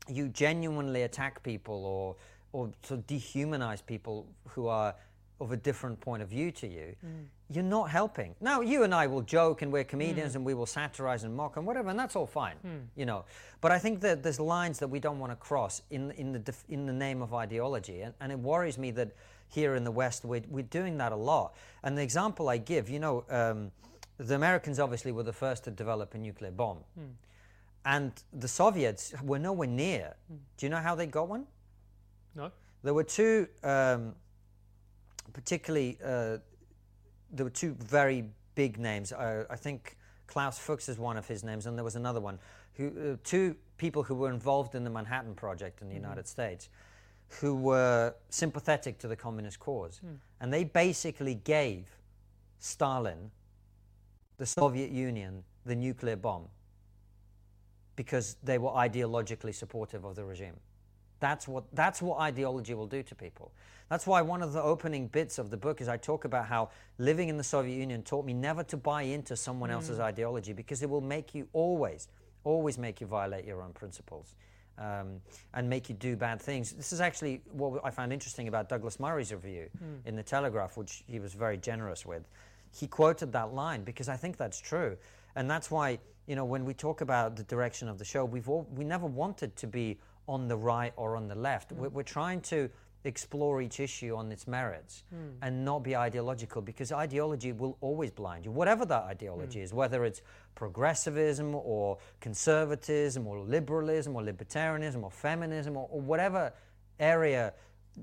[0.08, 2.16] you genuinely attack people or
[2.52, 4.94] or sort of dehumanize people who are
[5.40, 7.24] of a different point of view to you, mm.
[7.50, 8.34] you're not helping.
[8.40, 10.36] Now, you and I will joke and we're comedians mm.
[10.36, 12.80] and we will satirize and mock and whatever, and that's all fine, mm.
[12.96, 13.24] you know.
[13.60, 16.54] But I think that there's lines that we don't want to cross in, in, the,
[16.68, 18.00] in the name of ideology.
[18.00, 19.10] And, and, it worries me that
[19.48, 21.54] here in the West we're, we're doing that a lot.
[21.82, 23.70] And the example I give, you know, um,
[24.18, 26.78] the Americans obviously were the first to develop a nuclear bomb.
[26.98, 27.10] Mm.
[27.84, 30.14] And the Soviets were nowhere near.
[30.32, 30.38] Mm.
[30.56, 31.46] Do you know how they got one?
[32.34, 32.50] No.
[32.82, 34.14] There were two, um,
[35.32, 36.38] particularly, uh,
[37.30, 39.12] there were two very big names.
[39.12, 42.38] Uh, I think Klaus Fuchs is one of his names, and there was another one.
[42.74, 46.04] Who, uh, two people who were involved in the Manhattan Project in the mm-hmm.
[46.04, 46.68] United States,
[47.40, 50.16] who were sympathetic to the communist cause, mm.
[50.40, 51.96] and they basically gave
[52.58, 53.30] Stalin
[54.38, 56.46] the Soviet Union the nuclear bomb
[57.96, 60.54] because they were ideologically supportive of the regime.
[61.20, 63.52] That's what, that's what ideology will do to people.
[63.88, 66.70] That's why one of the opening bits of the book is I talk about how
[66.98, 69.74] living in the Soviet Union taught me never to buy into someone mm.
[69.74, 72.08] else's ideology because it will make you always,
[72.44, 74.34] always make you violate your own principles.
[74.80, 75.20] Um,
[75.54, 76.70] and make you do bad things.
[76.70, 80.06] This is actually what I found interesting about Douglas Murray's review mm.
[80.06, 82.28] in the Telegraph, which he was very generous with
[82.76, 84.96] he quoted that line because I think that's true.
[85.36, 88.48] And that's why, you know, when we talk about the direction of the show, we've
[88.48, 91.74] all, we never wanted to be on the right or on the left.
[91.74, 91.78] Mm.
[91.78, 92.68] We're, we're, trying to
[93.04, 95.32] explore each issue on its merits mm.
[95.42, 99.62] and not be ideological because ideology will always blind you, whatever that ideology mm.
[99.62, 100.22] is, whether it's
[100.54, 106.52] progressivism or conservatism or liberalism or libertarianism or feminism or, or whatever
[106.98, 107.52] area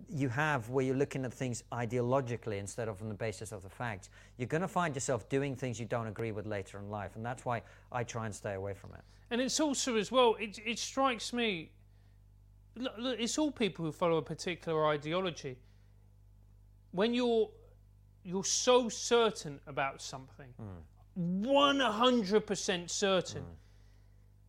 [0.10, 3.70] you have where you're looking at things ideologically instead of on the basis of the
[3.70, 7.16] facts, you're going to find yourself doing things you don't agree with later in life.
[7.16, 9.02] And that's why I try and stay away from it.
[9.32, 11.72] And it's also, as well, it, it strikes me,
[12.76, 15.58] look, it's all people who follow a particular ideology.
[16.92, 17.50] When you're,
[18.24, 21.46] you're so certain about something, mm.
[21.46, 23.42] 100% certain.
[23.42, 23.56] Mm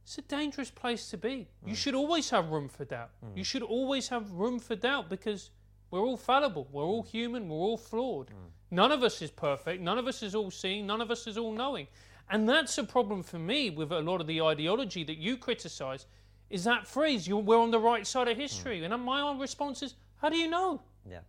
[0.07, 1.49] it's a dangerous place to be.
[1.65, 1.71] Mm.
[1.71, 3.11] You should always have room for doubt.
[3.25, 3.37] Mm.
[3.37, 5.51] You should always have room for doubt because
[5.91, 6.69] we're all fallible.
[6.71, 7.49] We're all human.
[7.49, 8.29] We're all flawed.
[8.29, 8.51] Mm.
[8.71, 9.83] None of us is perfect.
[9.83, 10.87] None of us is all seeing.
[10.87, 11.89] None of us is all knowing.
[12.31, 16.07] And that's a problem for me with a lot of the ideology that you criticize
[16.51, 18.81] is that phrase, we're on the right side of history.
[18.81, 18.93] Mm.
[18.93, 20.83] And my own response is, how do you know?
[21.09, 21.21] Yeah.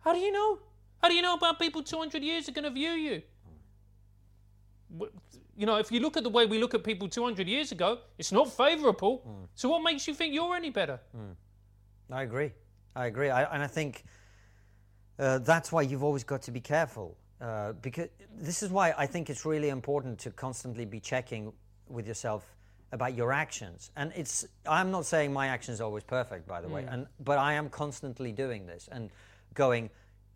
[0.00, 0.58] How do you know?
[1.02, 3.22] How do you know about people 200 years are going to view you?
[4.96, 5.08] Mm
[5.56, 7.98] you know, if you look at the way we look at people 200 years ago,
[8.18, 9.22] it's not favourable.
[9.26, 9.48] Mm.
[9.54, 11.00] So what makes you think you're any better?
[11.16, 11.34] Mm.
[12.10, 12.52] I agree.
[12.96, 13.30] I agree.
[13.30, 14.04] I, and I think
[15.18, 17.16] uh, that's why you've always got to be careful.
[17.40, 21.52] Uh, because this is why I think it's really important to constantly be checking
[21.88, 22.53] with yourself
[22.94, 23.90] about your actions.
[23.96, 26.72] And it's I'm not saying my actions are always perfect, by the mm.
[26.72, 29.10] way, and but I am constantly doing this and
[29.54, 29.90] going,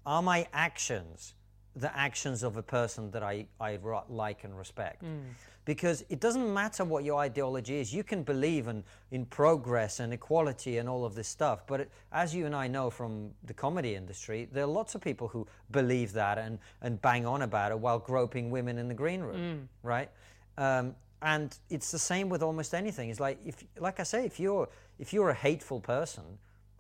[0.05, 1.35] are my actions
[1.79, 5.05] the actions of a person that I, I like and respect.
[5.05, 5.21] Mm.
[5.65, 7.93] Because it doesn't matter what your ideology is.
[7.93, 11.67] You can believe in, in progress and equality and all of this stuff.
[11.67, 15.03] But it, as you and I know from the comedy industry, there are lots of
[15.03, 18.95] people who believe that and, and bang on about it while groping women in the
[18.95, 19.67] green room, mm.
[19.83, 20.11] right?
[20.57, 23.11] Um, and it's the same with almost anything.
[23.11, 26.25] It's like, if, like I say, if you're, if you're a hateful person,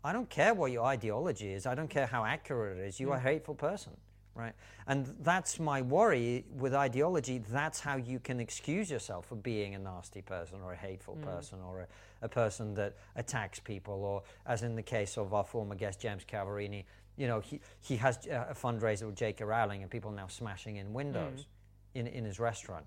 [0.05, 1.66] I don't care what your ideology is.
[1.66, 3.01] I don't care how accurate it is.
[3.01, 3.12] You mm.
[3.12, 3.92] are a hateful person
[4.38, 4.55] right?
[4.87, 7.42] And that's my worry with ideology.
[7.51, 11.24] That's how you can excuse yourself for being a nasty person or a hateful mm.
[11.24, 11.87] person or a,
[12.22, 16.24] a, person that attacks people, or as in the case of our former guest James
[16.24, 16.85] Cavarini,
[17.16, 19.44] you know, he, he has a fundraiser with J.K.
[19.44, 22.01] Rowling and people now smashing in windows mm.
[22.01, 22.87] in, in his restaurant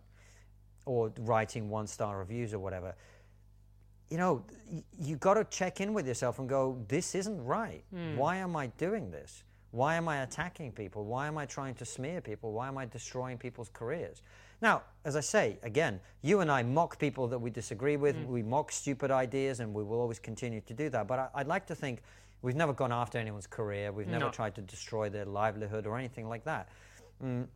[0.85, 2.95] or writing one star reviews or whatever.
[4.09, 4.43] You know,
[4.99, 7.83] you got to check in with yourself and go, this isn't right.
[7.95, 8.17] Mm.
[8.17, 9.43] Why am I doing this?
[9.71, 11.05] Why am I attacking people?
[11.05, 12.51] Why am I trying to smear people?
[12.51, 14.21] Why am I destroying people's careers?
[14.61, 18.15] Now, as I say, again, you and I mock people that we disagree with.
[18.15, 18.27] Mm.
[18.27, 21.07] We mock stupid ideas, and we will always continue to do that.
[21.07, 22.01] But I, would like to think
[22.41, 23.91] we've never gone after anyone's career.
[23.91, 24.31] We've never no.
[24.31, 26.69] tried to destroy their livelihood or anything like that.
[27.23, 27.47] Mm,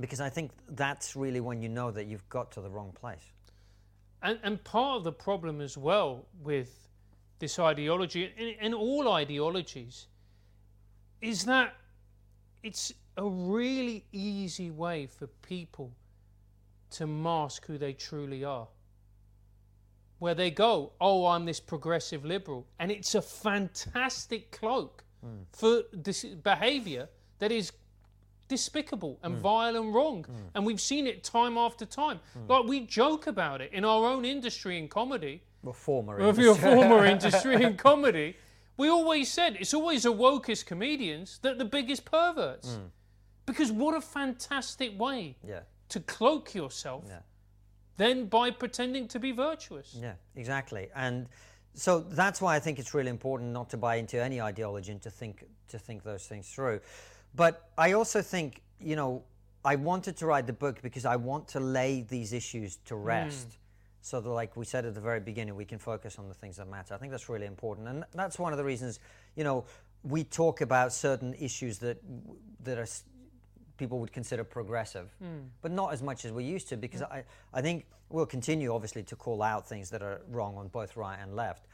[0.00, 3.32] because I think that's really when you know that you've got to the wrong place.
[4.22, 6.88] And, and part of the problem as well with
[7.38, 10.06] this ideology, and, and all ideologies,
[11.20, 11.74] is that
[12.62, 15.92] it's a really easy way for people
[16.90, 18.68] to mask who they truly are.
[20.18, 25.42] where they go, "Oh, I'm this progressive liberal," and it's a fantastic cloak hmm.
[25.52, 27.08] for this behaviour
[27.38, 27.72] that is
[28.48, 29.40] despicable and mm.
[29.40, 30.24] vile and wrong.
[30.24, 30.34] Mm.
[30.54, 32.20] And we've seen it time after time.
[32.36, 32.48] Mm.
[32.48, 35.42] Like we joke about it in our own industry in comedy.
[35.62, 36.18] Well, former.
[36.18, 36.74] Of your industry.
[36.74, 38.36] former industry in comedy,
[38.76, 42.78] we always said it's always the wokest comedians that the biggest perverts.
[43.44, 47.20] Because what a fantastic way Yeah, to cloak yourself yeah.
[47.96, 49.96] then by pretending to be virtuous.
[49.98, 50.88] Yeah, exactly.
[50.94, 51.28] And
[51.74, 55.02] so that's why I think it's really important not to buy into any ideology and
[55.02, 56.80] to think to think those things through.
[57.38, 59.22] But I also think, you know,
[59.64, 63.02] I wanted to write the book because I want to lay these issues to hmm.
[63.04, 63.58] rest.
[64.00, 66.56] So that, like we said at the very beginning, we can focus on the things
[66.56, 66.94] that matter.
[66.94, 68.98] I think that's really important, and that's one of the reasons,
[69.36, 69.64] you know,
[70.02, 71.98] we talk about certain issues that
[72.64, 72.86] that are
[73.76, 75.46] people would consider progressive, hmm.
[75.62, 77.12] but not as much as we used to because hmm.
[77.12, 77.24] I,
[77.54, 81.18] I think we'll continue obviously to call out things that are wrong on both right
[81.20, 81.66] and left.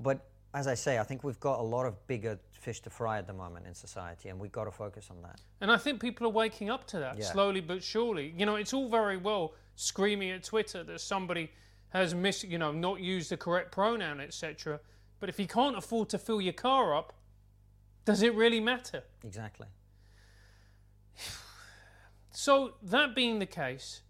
[0.00, 3.18] But as I say, I think we've got a lot of bigger fish to fry
[3.18, 5.40] at the moment in society and we've got to focus on that.
[5.60, 7.24] And I think people are waking up to that Yeah.
[7.24, 8.34] slowly but surely.
[8.36, 11.50] You know, it's all very well screaming at Twitter that somebody
[11.88, 14.80] has mis, you know, not used the correct pronoun, etc.
[15.20, 17.12] But if you can't afford to fill your car up,
[18.04, 19.04] does it really matter?
[19.24, 19.68] Exactly.
[22.34, 24.00] So that being the case,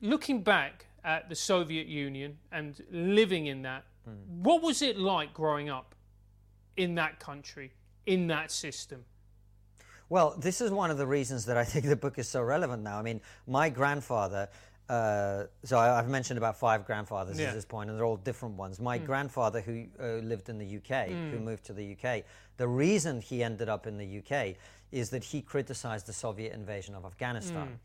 [0.00, 3.84] looking back at the Soviet Union and living in that,
[4.42, 5.94] what was it like growing up
[6.76, 7.72] in that country,
[8.06, 9.04] in that system?
[10.08, 12.82] Well, this is one of the reasons that I think the book is so relevant
[12.82, 12.98] now.
[12.98, 14.48] I mean, my grandfather,
[14.88, 17.48] uh, so I, I've mentioned about five grandfathers Yeah.
[17.48, 18.80] at this point, and they're all different ones.
[18.80, 22.24] My grandfather, who uh, lived in the UK, who moved to the UK,
[22.58, 24.56] the reason he ended up in the UK
[24.92, 27.80] is that he criticized the Soviet invasion of Afghanistan.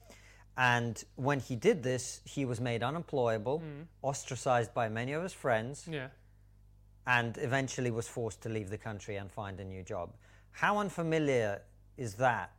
[0.59, 3.83] And when he did this, he was made unemployable, hmm.
[4.01, 6.09] ostracized by many of his friends, Yeah.
[7.07, 10.17] and eventually was forced to leave the country and find a new job.
[10.51, 11.61] How unfamiliar
[11.95, 12.51] is that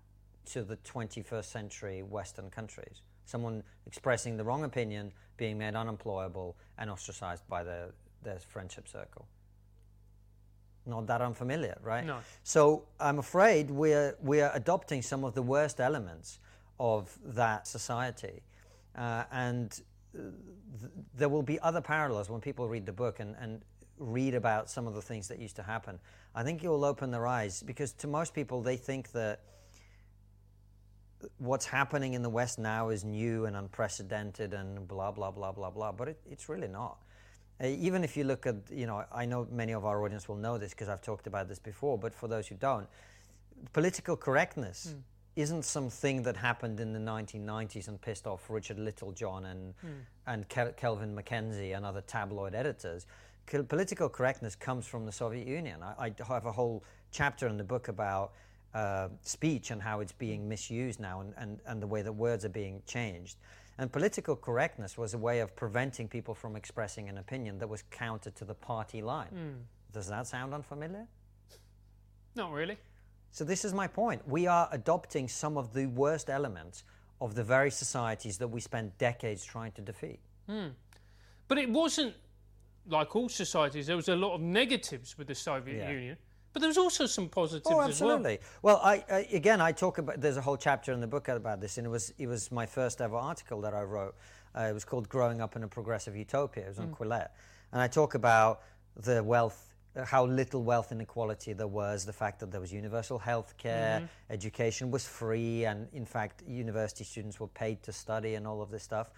[0.47, 3.03] to the 21st century Western countries?
[3.27, 7.91] Someone expressing the wrong opinion, being made unemployable, and ostracized by their,
[8.23, 9.29] their friendship circle.
[10.87, 12.07] Not that unfamiliar, right?
[12.07, 12.21] No.
[12.45, 16.39] So I'm afraid we're, we're adopting some of the worst elements
[16.81, 18.43] of that society.
[18.97, 19.71] Uh, and
[20.13, 20.33] th-
[21.15, 23.61] there will be other parallels when people read the book and, and
[23.99, 26.01] read about some of the things that used to happen.
[26.35, 29.43] I think you'll open their eyes because to most people, they think that
[31.37, 35.71] what's happening in the West now is new and unprecedented and blah, blah, blah, blah,
[35.71, 35.93] blah.
[35.93, 36.97] But it, it's really not.
[37.63, 40.37] Uh, even if you look at, you know, I know many of our audience will
[40.37, 42.89] know this because I've talked about this before, but for those who don't,
[43.75, 44.95] political correctness
[45.37, 49.75] isn't something that happened in the 1990s and pissed off Richard Littlejohn and,
[50.27, 53.07] and Kel- Kelvin Mackenzie and other tabloid editors.
[53.47, 55.83] Col- political correctness comes from the Soviet Union.
[55.83, 58.33] I, I have a whole chapter in the book about
[58.75, 62.45] uh, speech and how it's being misused now and, and, and the way that words
[62.45, 63.39] are being changed.
[63.79, 67.83] And political correctness was a way of preventing people from expressing an opinion that was
[67.91, 69.65] counter to the party line.
[69.93, 71.07] Does that sound unfamiliar?
[72.37, 72.77] Not really.
[73.31, 74.27] So this is my point.
[74.29, 76.85] We are adopting some of the worst elements
[77.21, 80.21] of the very societies that we spent decades trying to defeat.
[81.49, 82.15] But it wasn't
[82.89, 83.87] like all societies.
[83.87, 85.91] There was a lot of negatives with the Soviet Yeah.
[85.91, 86.17] Union,
[86.53, 87.89] but there was also some positives Oh, as well.
[87.89, 88.41] absolutely.
[88.63, 90.21] Well, I, I again, I talk about.
[90.21, 92.67] There's a whole chapter in the book about this, and it was it was my
[92.67, 94.17] first ever article that I wrote.
[94.57, 97.31] Uh, it was called "Growing Up in a Progressive Utopia." It was on Quillette,
[97.73, 98.63] and I talk about
[98.97, 99.70] the wealth,
[100.05, 104.33] how little wealth inequality there was, the fact that there was universal health care, mm-hmm.
[104.33, 108.71] education was free, and in fact, university students were paid to study and all of
[108.71, 109.11] this stuff.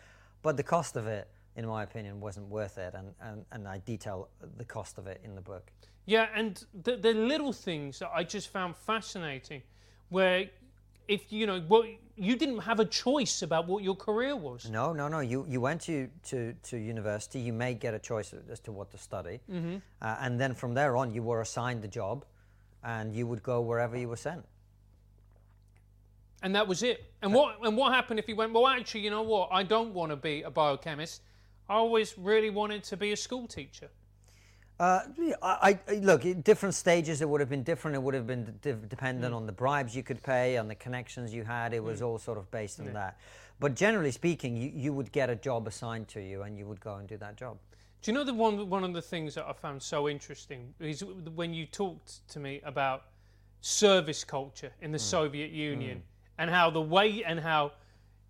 [0.43, 3.79] But the cost of it, in my opinion, wasn't worth it, and, and, and I
[3.79, 5.71] detail the cost of it in the book.
[6.07, 9.63] Yeah, and the, the little things that I just found fascinating,
[10.09, 10.49] where
[11.09, 11.87] if you know what
[12.17, 14.69] you didn't have a choice about what your career was.
[14.71, 15.21] No, no, no.
[15.21, 17.41] You you went to, to, to university.
[17.41, 19.77] You may get a choice as to what to study, mm-hmm.
[20.01, 22.25] uh, and then from there on, you were assigned a job,
[22.85, 24.45] and you would go wherever you were sent.
[26.43, 27.05] and that was it.
[27.23, 28.53] And what and what happened if he went?
[28.53, 29.49] Well, actually, you know what?
[29.53, 31.23] I don't want to be a biochemist.
[31.69, 33.88] I always really wanted to be a school teacher.
[34.81, 35.01] Uh,
[35.43, 37.23] I, I look at different stages.
[37.23, 37.95] It would have been different.
[37.95, 39.37] It would have been de- dependent mm.
[39.37, 41.73] on the bribes you could pay, on the connections you had.
[41.73, 42.07] It was mm.
[42.07, 43.19] all sort of based on that.
[43.61, 46.81] But generally speaking, you, you would get a job assigned to you, and you would
[46.81, 47.59] go and do that job.
[48.03, 51.05] Do you know the one one of the things that I found so interesting is
[51.05, 53.05] when you talked to me about
[53.61, 55.03] service culture in the mm.
[55.03, 56.03] Soviet Union
[56.38, 57.73] and how the way and how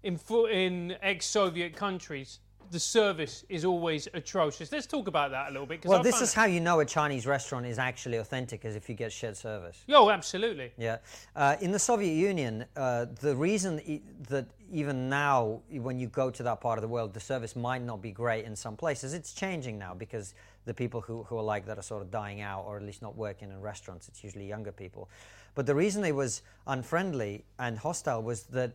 [0.02, 2.40] in in ex-Soviet countries
[2.70, 4.70] the service is always atrocious.
[4.72, 5.84] Let's talk about that a little bit.
[5.84, 8.88] Well, I this is how you know a Chinese restaurant is actually authentic, is if
[8.88, 9.84] you get shared service.
[9.90, 10.72] Oh, absolutely.
[10.76, 10.98] Yeah.
[11.36, 16.30] Uh, in the Soviet Union, uh, the reason e- that even now, when you go
[16.30, 19.12] to that part of the world, the service might not be great in some places,
[19.12, 20.34] it's changing now because
[20.64, 23.02] the people who, who are like that are sort of dying out or at least
[23.02, 24.08] not working in restaurants.
[24.08, 25.10] It's usually younger people.
[25.54, 28.72] But the reason it was unfriendly and hostile was that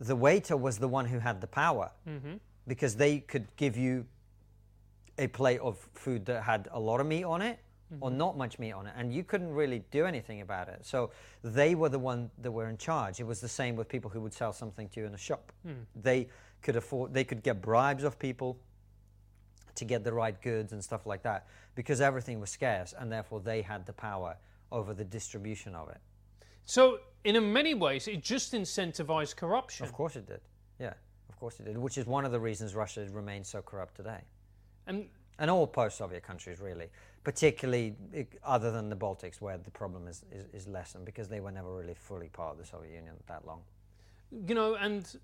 [0.00, 1.90] the waiter was the one who had the power
[2.66, 4.06] because they could give you
[5.18, 7.58] a plate of food that had a lot of meat on it
[8.00, 8.18] or mm-hmm.
[8.18, 10.84] not much meat on it and you couldn't really do anything about it.
[10.84, 11.10] So
[11.42, 13.20] they were the one that were in charge.
[13.20, 15.52] It was the same with people who would sell something to you in a shop.
[15.64, 15.72] Hmm.
[15.94, 16.28] They
[16.62, 18.58] could afford they could get bribes of people
[19.74, 23.40] to get the right goods and stuff like that because everything was scarce and therefore
[23.40, 24.36] they had the power
[24.72, 25.98] over the distribution of it.
[26.64, 29.84] So, in many ways, it just incentivized corruption.
[29.84, 30.40] of course it did.
[30.80, 30.94] Yeah
[31.28, 34.20] of course it did which is one of the reasons russia remains so corrupt today
[34.86, 35.08] And
[35.38, 36.86] and all post-Soviet countries really,
[37.24, 37.96] particularly
[38.44, 41.74] other than the Baltics, where the problem is, is, is lessened because they were never
[41.74, 43.60] really fully part of the Soviet Union that long.
[44.46, 45.16] you know, and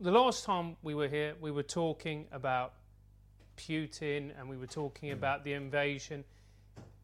[0.00, 2.74] the last time we were here, we were talking about
[3.56, 5.14] Putin and we were talking mm.
[5.14, 6.24] about the invasion,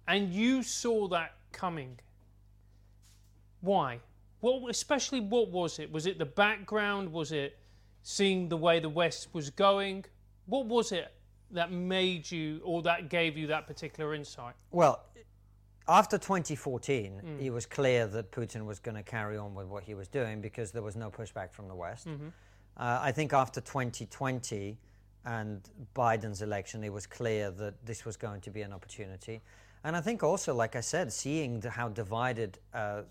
[0.06, 1.98] and you saw that coming.
[3.60, 3.98] Why?
[4.40, 5.90] What, especially, what was it?
[5.90, 7.12] Was it the background?
[7.12, 7.58] Was it
[8.04, 10.04] seeing the way the West was going?
[10.46, 11.12] What was it
[11.50, 14.54] that made you, or that gave you that particular insight?
[14.70, 15.02] Well,
[15.88, 19.94] after 2014, it was clear that Putin was going to carry on with what he
[19.94, 22.06] was doing because there was no pushback from the West.
[22.06, 24.78] Uh, I think after 2020
[25.24, 25.60] and
[25.94, 29.40] Biden's election, it was clear that this was going to be an opportunity.
[29.84, 33.02] And I think also, like I said, seeing the, how divided uh,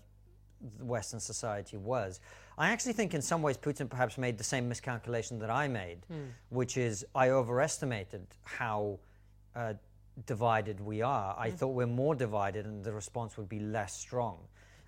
[0.80, 2.20] Western society was.
[2.56, 5.98] I actually think in some ways Putin perhaps made the same miscalculation that I made,
[6.50, 8.98] which is I overestimated how
[9.56, 9.74] uh,
[10.26, 11.34] divided we are.
[11.38, 14.38] I thought we're more divided and the response would be less strong.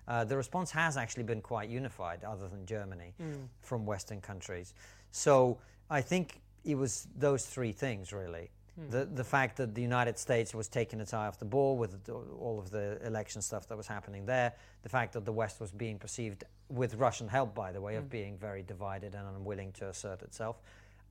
[0.07, 3.13] Uh, the response has actually been quite unified, other than Germany,
[3.61, 4.73] from Western countries.
[5.11, 5.57] So
[5.89, 8.49] I think it was those three things really.
[8.77, 8.89] Hmm.
[8.89, 12.09] The, the fact that the United States was taking its eye off the ball with
[12.09, 14.53] all of the election stuff that was happening there,
[14.83, 18.03] the fact that the West was being perceived, with Russian help by the way, of
[18.03, 18.09] hmm.
[18.09, 20.61] being very divided and unwilling to assert itself,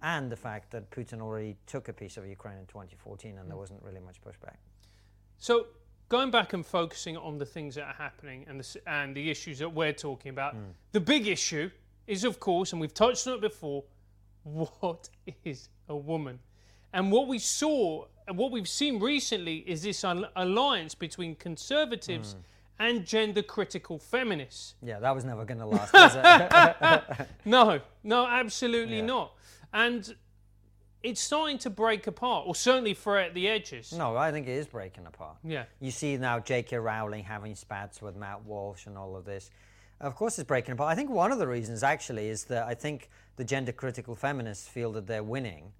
[0.02, 3.54] and the fact that Putin already took a piece of Ukraine in 2014 and there
[3.54, 3.60] hmm.
[3.60, 4.56] wasn't really much pushback.
[5.38, 5.66] So
[6.08, 9.58] going back and focusing on the things that are happening and the, and the issues
[9.58, 10.54] that we're talking about,
[10.92, 11.70] the big issue
[12.06, 13.84] is, of course, and we've touched on it before,
[14.44, 15.08] what
[15.44, 16.38] is a woman?
[16.96, 22.32] And what we saw, and what we've seen recently, is this al- alliance between conservatives
[22.32, 22.38] hmm.
[22.82, 24.76] and gender critical feminists.
[24.82, 27.28] Yeah, that was never going to last, was it?
[27.44, 29.04] No, no, absolutely Yeah.
[29.04, 29.34] not.
[29.74, 30.16] And
[31.02, 33.92] it's starting to break apart, or certainly fray at the edges.
[33.92, 35.36] no, I think it is breaking apart.
[35.44, 35.64] Yeah.
[35.80, 36.78] You see now J.K.
[36.78, 39.50] Rowling having spats with Matt Walsh and all of this.
[40.00, 40.92] Of course, it's breaking apart.
[40.92, 44.66] I think one of the reasons actually is that I think the gender critical feminists
[44.66, 45.72] feel that they're winning.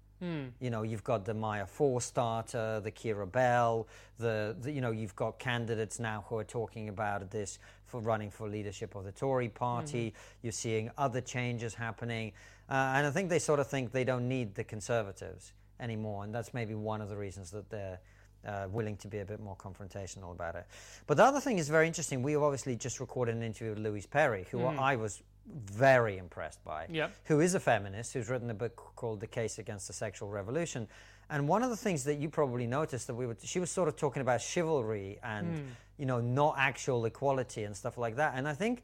[0.59, 3.87] You know, you've got the Maya Forstater, the Keira Bell,
[4.17, 8.31] the, the you know, you've got candidates now who are talking about this for running
[8.31, 10.13] for leadership of the Tory party.
[10.41, 12.31] You're seeing other changes happening,
[12.69, 16.33] uh, and I think they sort of think they don't need the conservatives anymore, and
[16.33, 17.99] that's maybe one of the reasons that they're
[18.45, 20.65] uh, willing to be a bit more confrontational about it.
[21.05, 22.23] But the other thing is very interesting.
[22.23, 26.63] We have obviously just recorded an interview with Louise Perry, who I was very impressed
[26.63, 27.13] by, Yep.
[27.25, 30.87] who is a feminist, who's written a book called The Case Against the Sexual Revolution.
[31.29, 33.87] And one of the things that you probably noticed that we were, she was sort
[33.87, 35.65] of talking about chivalry and, hmm.
[35.97, 38.33] you know, not actual equality and stuff like that.
[38.35, 38.83] And I think,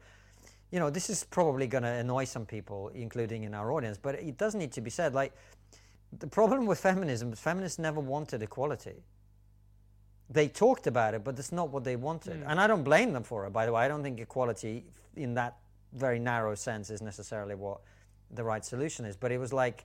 [0.70, 4.16] you know, this is probably going to annoy some people, including in our audience, but
[4.16, 5.14] it does need to be said.
[5.14, 5.32] Like,
[6.18, 9.02] the problem with feminism is feminists never wanted equality.
[10.30, 12.42] They talked about it, but that's not what they wanted.
[12.42, 12.50] Hmm.
[12.50, 13.84] And I don't blame them for it, by the way.
[13.84, 14.84] I don't think equality,
[15.16, 15.56] in that
[15.94, 17.80] very narrow sense, is necessarily what
[18.30, 19.16] the right solution is.
[19.16, 19.84] But it was like,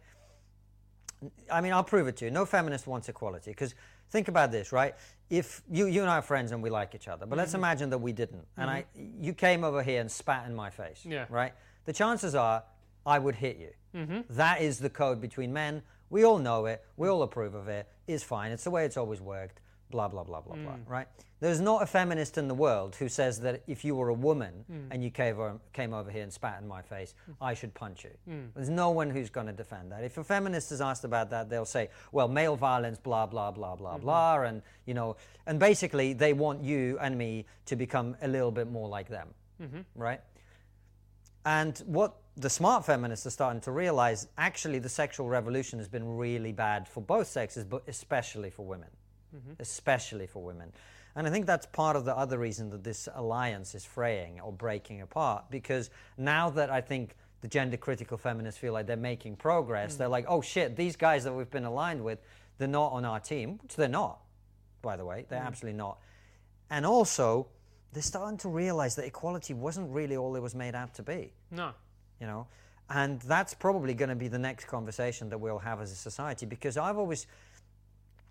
[1.51, 2.31] I mean, I'll prove it to you.
[2.31, 3.51] No feminist wants equality.
[3.51, 3.75] Because
[4.09, 4.95] think about this, right?
[5.29, 7.59] If you, you and I are friends and we like each other, but let's mm-hmm.
[7.59, 9.01] imagine that we didn't, and mm-hmm.
[9.01, 11.25] I, you came over here and spat in my face, Yeah.
[11.29, 11.53] right?
[11.85, 12.63] The chances are
[13.05, 13.99] I would hit you.
[13.99, 14.33] Mm-hmm.
[14.35, 15.81] That is the code between men.
[16.09, 16.83] We all know it.
[16.97, 17.87] We all approve of it.
[18.07, 18.51] It's fine.
[18.51, 19.61] It's the way it's always worked.
[19.89, 20.73] Blah blah blah blah blah.
[20.73, 20.87] Mm.
[20.87, 21.07] Right?
[21.39, 24.65] There's not a feminist in the world who says that if you were a woman
[24.69, 24.87] mm.
[24.91, 27.35] and you came over, came over here and spat in my face, mm.
[27.41, 28.41] I should punch you.
[28.55, 30.03] There's no one who's going to defend that.
[30.03, 33.75] If a feminist is asked about that, they'll say, "Well, male violence, blah blah blah
[33.75, 34.03] blah mm-hmm.
[34.03, 35.15] blah," and you know,
[35.47, 39.29] and basically they want you and me to become a little bit more like them,
[39.61, 39.79] mm-hmm.
[39.95, 40.21] right?
[41.45, 46.17] And what the smart feminists are starting to realize actually the sexual revolution has been
[46.17, 48.89] really bad for both sexes, but especially for women.
[49.35, 49.53] Mm-hmm.
[49.59, 50.71] Especially for women.
[51.15, 54.51] And I think that's part of the other reason that this alliance is fraying or
[54.51, 55.45] breaking apart.
[55.49, 59.97] Because now that I think the gender critical feminists feel like they're making progress, mm.
[59.99, 62.19] they're like, oh shit, these guys that we've been aligned with,
[62.57, 64.19] they're not on our team, which they're not,
[64.81, 65.25] by the way.
[65.29, 65.47] They're mm.
[65.47, 65.99] absolutely not.
[66.69, 67.47] And also,
[67.93, 71.31] they're starting to realize that equality wasn't really all it was made out to be
[71.51, 71.71] No.
[72.19, 72.47] you know
[72.89, 76.45] and that's probably going to be the next conversation that we'll have as a society
[76.45, 77.27] because i've always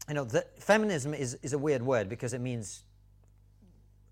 [0.07, 2.85] you know the, feminism is, is a weird word because it means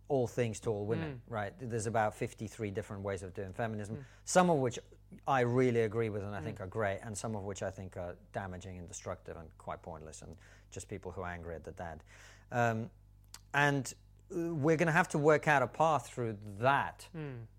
[0.09, 1.53] all things to all women right?
[1.61, 4.79] There's about 53 different ways of doing feminism some of which
[5.27, 7.97] i really agree with and i think are great and some of which i think
[7.97, 10.37] are damaging and destructive and quite pointless and
[10.71, 12.03] just people who are angry at the dad.
[12.53, 12.91] Um,
[13.55, 13.93] and
[14.31, 17.07] uh, we're going to have to work out a path through that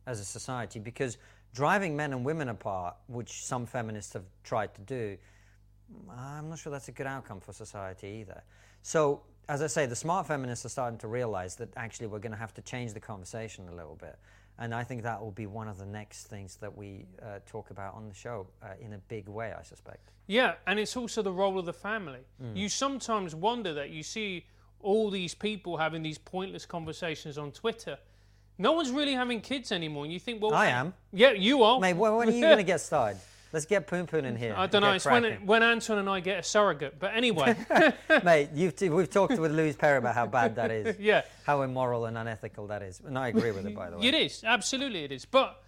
[0.05, 1.17] as a society because
[1.53, 5.17] driving men and women apart, which some feminists have tried to do,
[6.09, 8.41] I'm not sure that's a good outcome for society either.
[8.81, 12.31] So, as I say, the smart feminists are starting to realize that actually we're going
[12.33, 14.17] to have to change the conversation a little bit.
[14.59, 17.69] And I think that will be one of the next things that we uh, talk
[17.69, 20.11] about on the show uh, in a big way, I suspect.
[20.25, 22.19] Yeah, and it's also the role of the family.
[22.53, 24.45] You sometimes wonder that you see
[24.81, 27.97] all these people having these pointless conversations on Twitter.
[28.57, 30.93] No one's really having kids anymore, and you think, well, I am.
[31.13, 31.79] Yeah, you are.
[31.79, 33.19] Mate, when are you going to get started?
[33.53, 34.53] Let's get Poon Poon in here.
[34.57, 34.91] I don't know.
[34.91, 36.99] It's when when Anton and I get a surrogate.
[36.99, 37.55] But anyway,
[38.23, 41.61] Mate, you've t- we've talked with Louise Perry about how bad that is, yeah, how
[41.61, 43.01] immoral and unethical that is.
[43.05, 44.07] And I agree with it, by the way.
[44.07, 45.25] it is absolutely it is.
[45.25, 45.61] But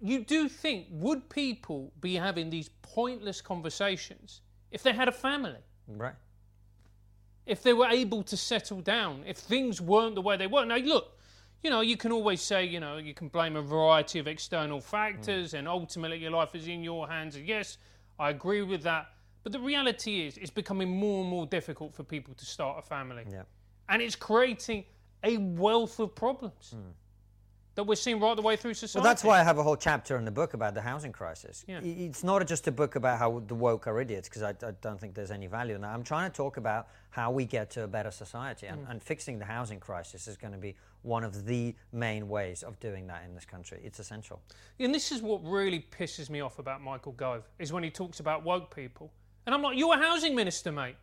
[0.00, 4.40] you do think would people be having these pointless conversations
[4.70, 5.60] if they had a family?
[5.88, 6.14] Right.
[7.44, 10.64] if they were able to settle down, if things weren't the way they were.
[10.64, 11.18] Now, look,
[11.62, 14.80] you know, you can always say, you know, you can blame a variety of external
[14.80, 17.36] factors, and ultimately your life is in your hands.
[17.36, 17.78] And yes,
[18.18, 19.06] I agree with that.
[19.42, 22.82] But the reality is, it's becoming more and more difficult for people to start a
[22.82, 23.24] family.
[23.30, 23.42] Yeah.
[23.88, 24.84] And it's creating
[25.24, 26.90] a wealth of problems hmm.
[27.74, 29.02] That we're seeing right the way through society.
[29.02, 31.64] Well, that's why I have a whole chapter in the book about the housing crisis.
[31.66, 31.80] Yeah.
[31.82, 35.00] It's not just a book about how the woke are idiots, because I, I don't
[35.00, 35.94] think there's any value in that.
[35.94, 38.90] I'm trying to talk about how we get to a better society, and, mm.
[38.90, 42.78] and fixing the housing crisis is going to be one of the main ways of
[42.78, 43.80] doing that in this country.
[43.82, 44.40] It's essential.
[44.78, 48.20] And this is what really pisses me off about Michael Gove is when he talks
[48.20, 49.10] about woke people.
[49.46, 50.96] And I'm like, you're a housing minister, mate.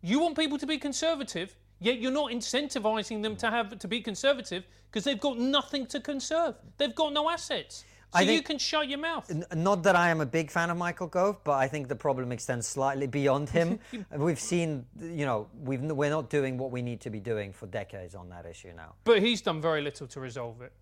[0.00, 4.00] You want people to be conservative, yet you're not incentivizing them to have to be
[4.00, 6.54] conservative because they've got nothing to conserve.
[6.78, 7.84] They've got no assets.
[8.12, 9.28] So you can shut your mouth.
[9.28, 11.96] N- Not that I am a big fan of Michael Gove, but I think the
[11.96, 13.80] problem extends slightly beyond him.
[14.16, 17.66] we've seen, you know, we've, we're not doing what we need to be doing for
[17.66, 20.72] decades on that issue now, But he's done very little to resolve it.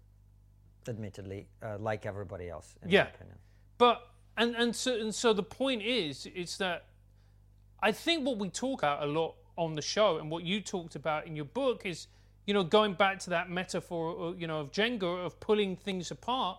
[0.89, 3.05] admittedly, uh, like everybody else, in Yeah.
[3.05, 3.39] my opinion.
[3.79, 6.85] But and and so and so the point is, it's that
[7.83, 10.95] I think what we talk about a lot on the show, and what you talked
[10.95, 12.07] about in your book is,
[12.47, 16.11] you know, going back to that metaphor, uh, you know, of Jenga of pulling things
[16.11, 16.59] apart.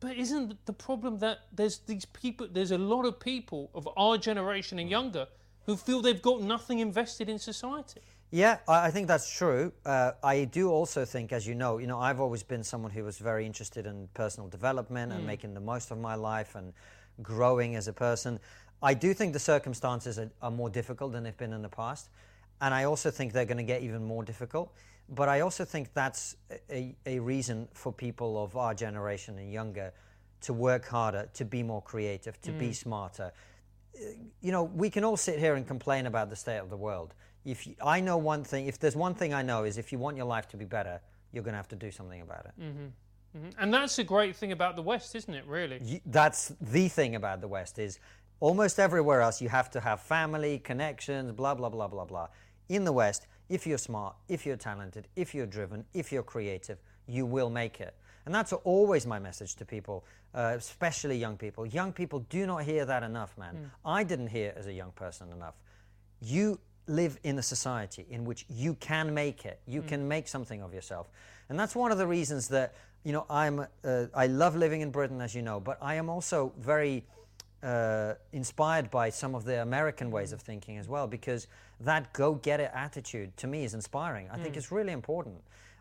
[0.00, 4.16] But isn't the problem that there's these people, there's a lot of people of our
[4.16, 5.26] generation and younger
[5.66, 8.00] who feel they've got nothing invested in society.
[8.30, 9.72] Yeah, I I think that's true.
[9.84, 13.04] Uh, I do also think, as you know, you know, I've always been someone who
[13.04, 16.72] was very interested in personal development and making the most of my life and
[17.22, 18.38] growing as a person.
[18.82, 22.08] I do think the circumstances are, are more difficult than they've been in the past,
[22.60, 24.72] and I also think they're going to get even more difficult.
[25.08, 26.36] But I also think that's
[26.70, 29.92] a, a reason for people of our generation and younger
[30.42, 32.74] to work harder, to be more creative, to be mm.
[32.74, 33.32] smarter,
[34.40, 37.14] you know, we can all sit here and complain about the state of the world.
[37.44, 39.98] If you, I know one thing, if there's one thing I know is if you
[39.98, 41.00] want your life to be better,
[41.32, 42.52] you're going to have to do something about it.
[42.60, 43.38] Mm-hmm.
[43.38, 43.62] Mm-hmm.
[43.62, 45.80] And that's the great thing about the West, isn't it, really?
[45.82, 47.98] You- That's the thing about the West is
[48.40, 52.28] almost everywhere else you have to have family, connections, blah blah blah blah blah.
[52.68, 56.78] In the West, if you're smart, if you're talented, if you're driven, if you're creative,
[57.06, 57.94] you will make it.
[58.26, 61.64] And that's always my message to people, uh, especially young people.
[61.64, 63.70] Young people do not hear that enough, man.
[63.84, 65.54] I didn't hear as a young person enough.
[66.20, 69.60] You live in a society in which you can make it.
[69.66, 71.10] You can make something of yourself.
[71.48, 72.74] And that's one of the reasons that,
[73.04, 76.10] you know, I'm, uh, I love living in Britain, as you know, but I am
[76.10, 77.06] also very
[77.62, 81.46] uh, inspired by some of the American ways of thinking as well, because
[81.80, 84.28] that go get it attitude to me is inspiring.
[84.32, 85.36] I think it's really important.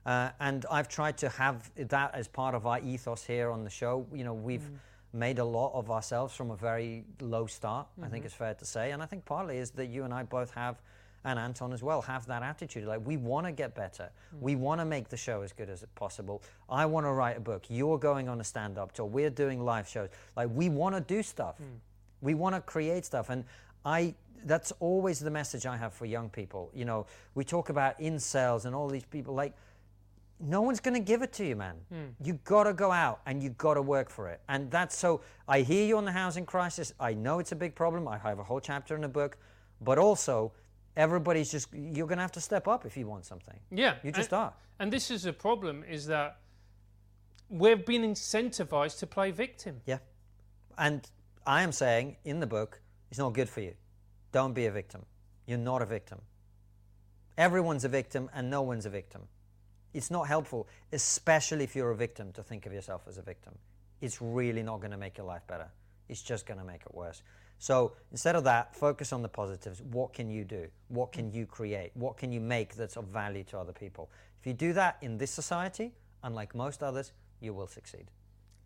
[0.05, 3.69] Uh, and I've tried to have that as part of our ethos here on the
[3.69, 4.07] show.
[4.13, 4.69] You know, we've
[5.13, 8.65] made a lot of ourselves from a very low start, I think it's fair to
[8.65, 8.91] say.
[8.91, 10.81] And I think partly is that you and I both have
[11.27, 12.85] and Anton as well have that attitude.
[12.85, 14.09] Like we want to get better.
[14.35, 14.41] Mm.
[14.41, 16.41] We want to make the show as good as possible.
[16.69, 17.65] I want to write a book.
[17.67, 19.05] You're going on a stand-up tour.
[19.05, 20.09] We're doing live shows.
[20.37, 21.55] Like we want to do stuff.
[21.61, 21.65] Mm.
[22.21, 23.29] We want to create stuff.
[23.29, 23.43] And
[23.85, 24.15] I
[24.45, 26.71] that's always the message I have for young people.
[26.73, 29.53] You know, we talk about incels and all these people like
[30.39, 31.75] no one's going to give it to you, man.
[31.89, 32.05] Hmm.
[32.23, 34.39] You got to go out and you got to work for it.
[34.47, 35.21] And that's so.
[35.47, 36.93] I hear you on the housing crisis.
[36.99, 38.07] I know it's a big problem.
[38.07, 39.37] I have a whole chapter in the book,
[39.81, 40.51] but also
[40.97, 43.57] everybody's just you're going to have to step up if you want something.
[43.71, 44.53] Yeah, You just and, are.
[44.79, 46.39] And this is a problem: is that
[47.49, 49.81] we've been incentivized to play victim.
[49.85, 49.99] Yeah.
[50.77, 51.09] And
[51.45, 53.73] I am saying in the book, it's not good for you.
[54.31, 55.05] Don't be a victim.
[55.45, 56.19] You're not a victim.
[57.37, 59.21] Everyone's a victim and no one's a victim.
[59.93, 63.53] It's not helpful, especially if you're a victim, to think of yourself as a victim.
[64.01, 65.69] It's really not going to make your life better.
[66.09, 67.21] It's just going to make it worse.
[67.59, 69.81] So instead of that, focus on the positives.
[69.81, 70.67] What can you do?
[70.89, 71.91] What can you create?
[71.95, 74.09] What can you make that's of value to other people?
[74.39, 75.93] If you do that in this society,
[76.23, 78.05] unlike most others, you will succeed.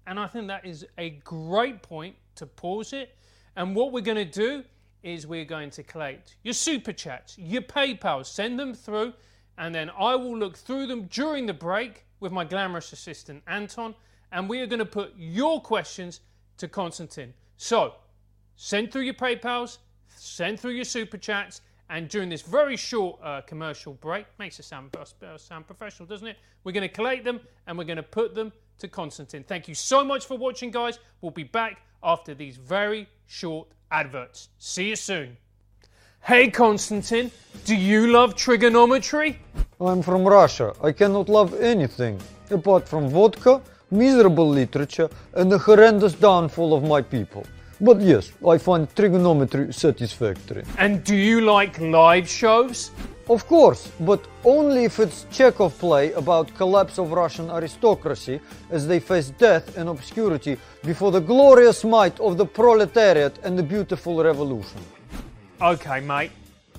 [0.08, 3.16] And I think that is a great point to pause it.
[3.56, 4.64] And what we're going to do
[5.04, 9.14] is we're going to collect your super chats, your PayPal, send them through,
[9.58, 13.96] and then I will look through them during the break with my glamorous assistant Anton,
[14.32, 16.22] and we are going to put your questions
[16.58, 17.34] to Konstantin.
[17.58, 17.96] So
[18.62, 19.80] send through your PayPals,
[20.16, 24.66] send through your super chats, and during this very short uh, commercial break, makes it
[24.66, 26.38] sound, uh, sound professional, doesn't it?
[26.64, 29.44] We're going to collate them and we're going to put them to Konstantin.
[29.44, 31.00] Thank you so much for watching, guys.
[31.22, 34.50] We'll be back after these very short adverts.
[34.60, 35.38] See you soon.
[36.22, 37.32] Hey, Konstantin,
[37.66, 39.38] do you love Triggernometry?
[39.80, 40.76] I'm from Russia.
[40.84, 43.60] I cannot love anything apart from vodka,
[43.90, 47.44] miserable literature, and the horrendous downfall of my people.
[47.84, 50.64] But yes, I find Triggernometry satisfactory.
[50.78, 52.92] And do you like live shows?
[53.28, 59.00] Of course, but only if it's Chekhov play about collapse of Russian aristocracy as they
[59.00, 64.80] face death and obscurity before the glorious might of the proletariat and the beautiful revolution.
[65.60, 66.32] Okay, mate.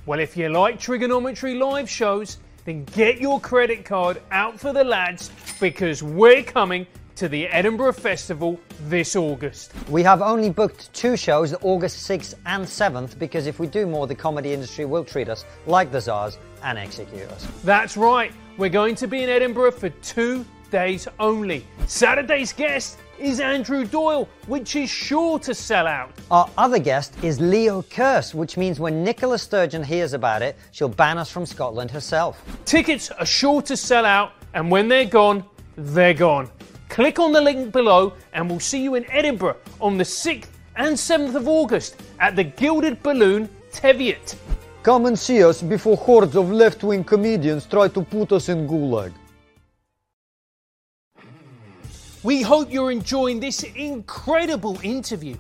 [0.07, 4.85] Well, if you like Triggernometry live shows, then get your credit card out for the
[4.85, 6.87] lads because we're coming
[7.17, 8.59] to the Edinburgh Festival
[8.89, 9.73] this August.
[9.89, 14.07] We have only booked two shows, August 6th and 7th, because if we do more,
[14.07, 17.47] the comedy industry will treat us like the czars and execute us.
[17.65, 21.67] That's right, we're going to be in Edinburgh for two days only.
[21.87, 26.11] Saturday's guest is Andrew Doyle, which is sure to sell out.
[26.31, 30.89] Our other guest is Leo Kearse, which means when Nicola Sturgeon hears about it, she'll
[30.89, 32.43] ban us from Scotland herself.
[32.65, 35.45] Tickets are sure to sell out, and when they're gone,
[35.77, 36.51] they're gone.
[36.93, 40.95] Click on the link below, and we'll see you in Edinburgh on the 6th and
[40.95, 44.37] 7th of August at the Gilded Balloon Teviot.
[44.83, 48.69] Come and see us before hordes of left wing comedians try to put us in
[48.69, 49.11] gulag.
[52.23, 55.37] We hope you're enjoying this incredible interview.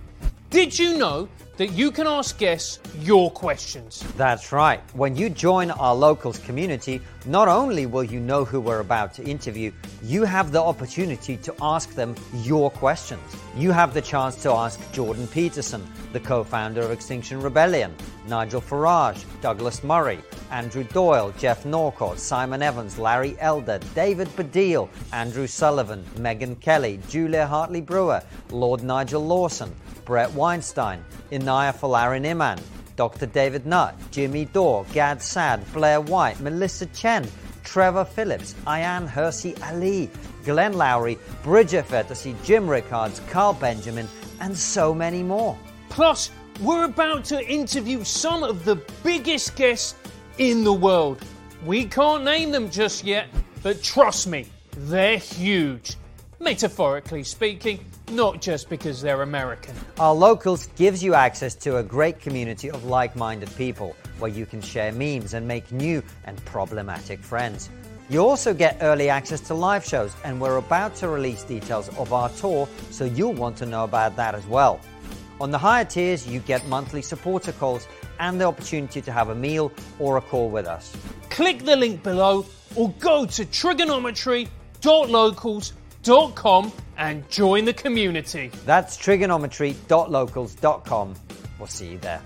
[0.52, 4.04] Did you know that you can ask guests your questions?
[4.18, 4.82] That's right.
[4.94, 9.24] When you join our locals community, not only will you know who we're about to
[9.24, 9.72] interview,
[10.02, 13.22] you have the opportunity to ask them your questions.
[13.56, 17.94] You have the chance to ask Jordan Peterson, the co founder of Extinction Rebellion,
[18.28, 20.18] Nigel Farage, Douglas Murray,
[20.50, 27.46] Andrew Doyle, Geoff Norcott, Simon Evans, Larry Elder, David Baddiel, Andrew Sullivan, Megyn Kelly, Julia
[27.46, 29.74] Hartley Brewer, Lord Nigel Lawson,
[30.04, 32.58] Bret Weinstein, Inaya Folarin Iman,
[32.96, 33.26] Dr.
[33.26, 37.26] David Nutt, Jimmy Dore, Gad Saad, Blair White, Melissa Chen,
[37.64, 40.10] Trevor Phillips, Ayaan Hirsi Ali,
[40.44, 44.08] Glenn Loury, Bridget Phetasy, Jim Rickards, Carl Benjamin,
[44.40, 45.56] and so many more.
[45.88, 46.30] Plus,
[46.60, 49.94] we're about to interview some of the biggest guests
[50.38, 51.22] in the world.
[51.64, 53.28] We can't name them just yet,
[53.62, 54.46] but trust me,
[54.76, 55.96] they're huge.
[56.40, 59.74] Metaphorically speaking, not just because they're American.
[59.98, 64.46] Our Locals gives you access to a great community of like minded people where you
[64.46, 67.70] can share memes and make new and problematic friends.
[68.10, 72.12] You also get early access to live shows, and we're about to release details of
[72.12, 74.80] our tour, so you'll want to know about that as well.
[75.40, 77.86] On the higher tiers, you get monthly supporter calls
[78.20, 80.94] and the opportunity to have a meal or a call with us.
[81.30, 82.44] Click the link below
[82.76, 85.81] or go to triggernometry.locals.com
[86.96, 88.50] and join the community.
[88.64, 91.14] That's triggernometry.locals.com.
[91.58, 92.22] We'll see you there.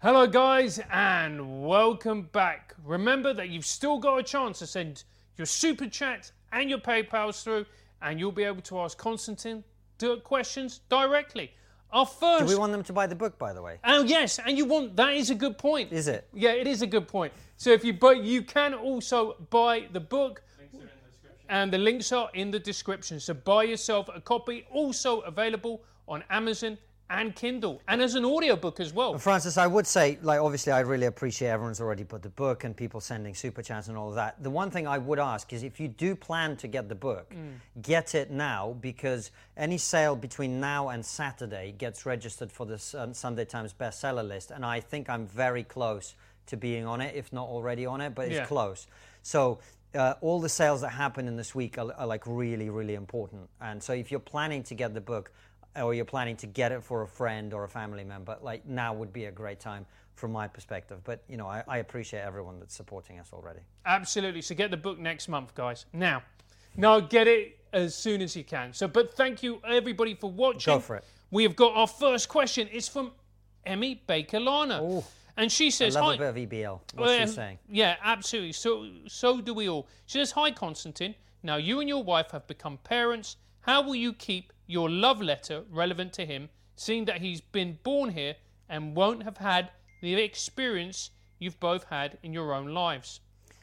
[0.00, 2.74] Hello, guys, and welcome back.
[2.84, 5.02] Remember that you've still got a chance to send
[5.36, 7.66] your super chat and your PayPals through,
[8.00, 9.64] and you'll be able to ask Konstantin
[9.98, 11.50] di- questions directly.
[11.90, 12.46] Our first.
[12.46, 13.78] Do we want them to buy the book, by the way?
[13.82, 15.90] Oh yes, and you want that is a good point.
[15.90, 16.28] Is it?
[16.32, 17.32] Yeah, it is a good point.
[17.58, 20.42] So if you but you can also buy the book.
[21.50, 23.18] And the links are in the description.
[23.20, 26.76] So buy yourself a copy, also available on Amazon
[27.10, 29.16] and Kindle, and as an audiobook as well.
[29.16, 32.76] Francis, I would say, like, obviously, I really appreciate everyone's already put the book and
[32.76, 34.42] people sending super chats and all of that.
[34.42, 37.30] The one thing I would ask is if you do plan to get the book,
[37.30, 37.54] mm.
[37.80, 43.46] get it now because any sale between now and Saturday gets registered for the Sunday
[43.46, 46.14] Times bestseller list, and I think I'm very close
[46.48, 48.46] to being on it, if not already on it, but it's Yeah.
[48.46, 48.86] close.
[49.22, 49.58] So.
[49.94, 53.48] Uh, all the sales that happen in this week are, are like really, really important.
[53.62, 55.32] And so, if you're planning to get the book,
[55.76, 58.92] or you're planning to get it for a friend or a family member, like now
[58.92, 61.00] would be a great time from my perspective.
[61.04, 63.60] But you know, I, I appreciate everyone that's supporting us already.
[63.86, 64.42] Absolutely.
[64.42, 65.86] So get the book next month, guys.
[65.92, 66.22] Now,
[66.76, 68.72] now get it as soon as you can.
[68.72, 70.74] So, but thank you everybody for watching.
[70.74, 71.04] Go for it.
[71.30, 72.68] We have got our first question.
[72.72, 73.12] It's from
[73.64, 75.02] Emmy Baker Lana,
[75.38, 76.80] and she I says, love "Hi." a bit of EBL.
[76.94, 77.58] What's she saying?
[77.70, 78.52] Yeah, absolutely.
[78.52, 79.88] So, so do we all.
[80.06, 81.14] She says, "Hi, Constantine.
[81.42, 83.36] Now you and your wife have become parents.
[83.60, 88.10] How will you keep your love letter relevant to him, seeing that he's been born
[88.10, 88.34] here
[88.68, 89.70] and won't have had
[90.02, 93.20] the experience you've both had in your own lives?"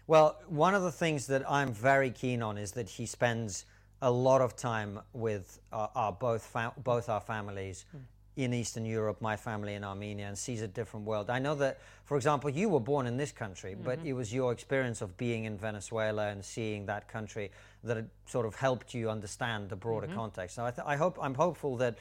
[0.07, 3.65] Well, one of the things that I'm very keen on is that he spends
[4.01, 7.97] a lot of time with our, our both fa- both our families hmm.
[8.35, 11.29] In Eastern Europe, my family in Armenia, and sees a different world.
[11.29, 14.51] I know that, for example, you were born in this country, but it was your
[14.51, 17.51] experience of being in Venezuela and seeing that country
[17.83, 20.55] that sort of helped you understand the broader context.
[20.55, 21.97] So I, th- I hope I'm hopeful that.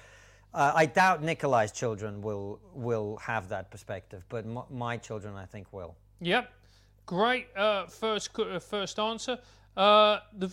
[0.53, 5.47] Uh, I doubt Nikolai's children will will have that perspective, but m- my children, I
[5.47, 5.97] think, will.
[6.21, 6.49] Yep.
[7.07, 9.39] Great uh, first uh, first answer.
[9.77, 10.49] Uh, the,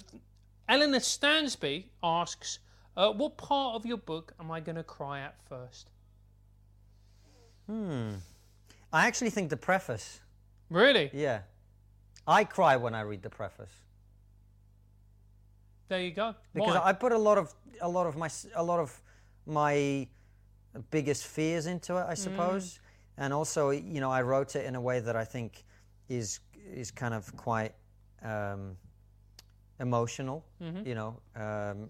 [0.68, 2.60] Eleanor Stansby asks,
[2.98, 5.90] uh, "What part of your book am I going to cry at first?
[7.68, 8.16] Hmm.
[8.92, 10.20] I actually think the preface
[10.70, 11.10] Really?
[11.14, 11.42] Yeah.
[12.28, 13.72] I cry when I read the preface
[15.90, 16.36] There you go.
[16.54, 16.82] because Why?
[16.90, 19.02] I put a lot of a lot of my a lot of
[19.46, 20.08] my
[20.90, 22.80] biggest fears into it, I suppose.
[23.18, 25.64] And also, you know, I wrote it in a way that I think
[26.10, 26.40] is
[26.74, 27.74] is kind of quite
[28.24, 28.78] um,
[29.80, 30.46] emotional,
[30.86, 31.20] you know.
[31.36, 31.90] Um,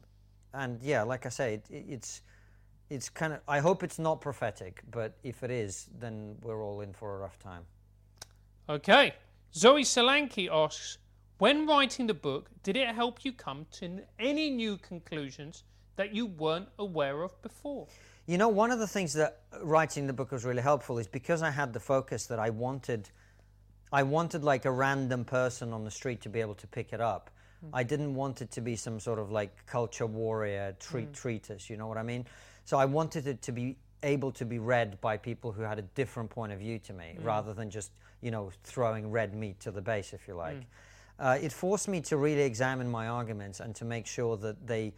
[0.53, 2.21] and yeah, like I say, it, it's
[2.89, 3.39] it's kind of.
[3.47, 7.19] I hope it's not prophetic, but if it is, then we're all in for a
[7.19, 7.63] rough time.
[8.69, 9.13] Okay.
[9.53, 10.97] Zoe Solanki asks,
[11.39, 15.63] when writing the book, did it help you come to any new conclusions
[15.97, 17.87] that you weren't aware of before?
[18.27, 21.07] You know, one of the things that uh, writing the book was really helpful is
[21.07, 23.09] because I had the focus that I wanted,
[23.91, 27.01] I wanted like a random person on the street to be able to pick it
[27.01, 27.29] up.
[27.73, 31.15] I didn't want it to be some sort of like culture warrior treat mm.
[31.15, 31.69] treatise.
[31.69, 32.25] You know what I mean?
[32.65, 35.83] So I wanted it to be able to be read by people who had a
[35.83, 37.25] different point of view to me, mm.
[37.25, 37.91] rather than just
[38.21, 40.57] you know throwing red meat to the base, if you like.
[40.57, 40.65] Mm.
[41.19, 44.93] Uh, it forced me to really examine my arguments and to make sure that they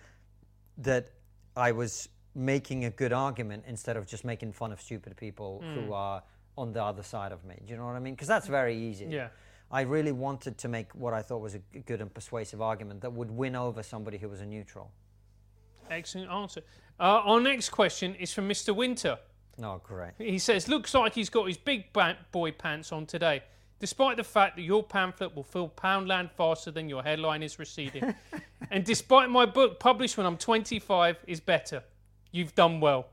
[0.77, 1.09] that
[1.55, 5.93] I was making a good argument instead of just making fun of stupid people who
[5.93, 6.23] are
[6.57, 7.55] on the other side of me.
[7.65, 8.13] Do you know what I mean?
[8.13, 9.05] Because that's very easy.
[9.05, 9.27] Yeah.
[9.73, 13.11] I really wanted to make what I thought was a good and persuasive argument that
[13.11, 14.91] would win over somebody who was a neutral.
[15.89, 16.61] Excellent answer.
[16.99, 18.75] Uh, our next question is from Mr.
[18.75, 19.17] Winter.
[19.63, 20.11] Oh, great.
[20.19, 21.85] He says, looks like he's got his big
[22.31, 23.41] boy pants on today,
[23.79, 28.13] despite the fact that your pamphlet will fill Poundland faster than your headline is receding.
[28.69, 31.83] and despite my book published when I'm 25 is better.
[32.31, 33.07] You've done well.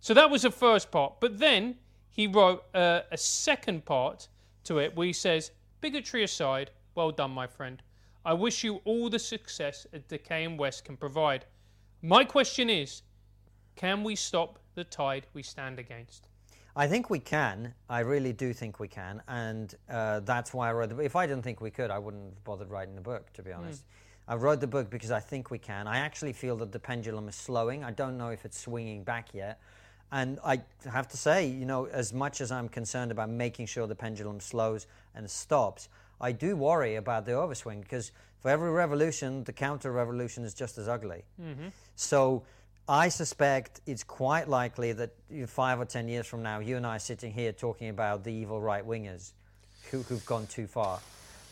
[0.00, 1.20] So that was the first part.
[1.20, 1.76] But then
[2.08, 4.28] he wrote uh, a second part
[4.64, 5.50] to it where he says,
[5.82, 7.82] bigotry aside, well done, my friend.
[8.24, 11.44] I wish you all the success a Decaying West can provide.
[12.00, 13.02] My question is,
[13.74, 16.28] can we stop the tide we stand against?
[16.76, 17.74] I think we can.
[17.90, 21.04] I really do think we can, and uh, that's why I wrote the book.
[21.04, 23.30] If I didn't think we could, I wouldn't have bothered writing the book.
[23.34, 23.84] To be honest,
[24.26, 25.86] I wrote the book because I think we can.
[25.86, 27.84] I actually feel that the pendulum is slowing.
[27.84, 29.60] I don't know if it's swinging back yet,
[30.12, 33.86] and I have to say, you know, as much as I'm concerned about making sure
[33.86, 35.88] the pendulum slows and stops,
[36.20, 40.76] I do worry about the overswing because for every revolution, the counter revolution is just
[40.76, 41.24] as ugly.
[41.40, 41.68] Mm-hmm.
[41.96, 42.42] So
[42.88, 45.12] I suspect it's quite likely that
[45.46, 48.32] five or ten years from now, you and I are sitting here talking about the
[48.32, 49.32] evil right wingers
[49.90, 51.00] who, who've gone too far,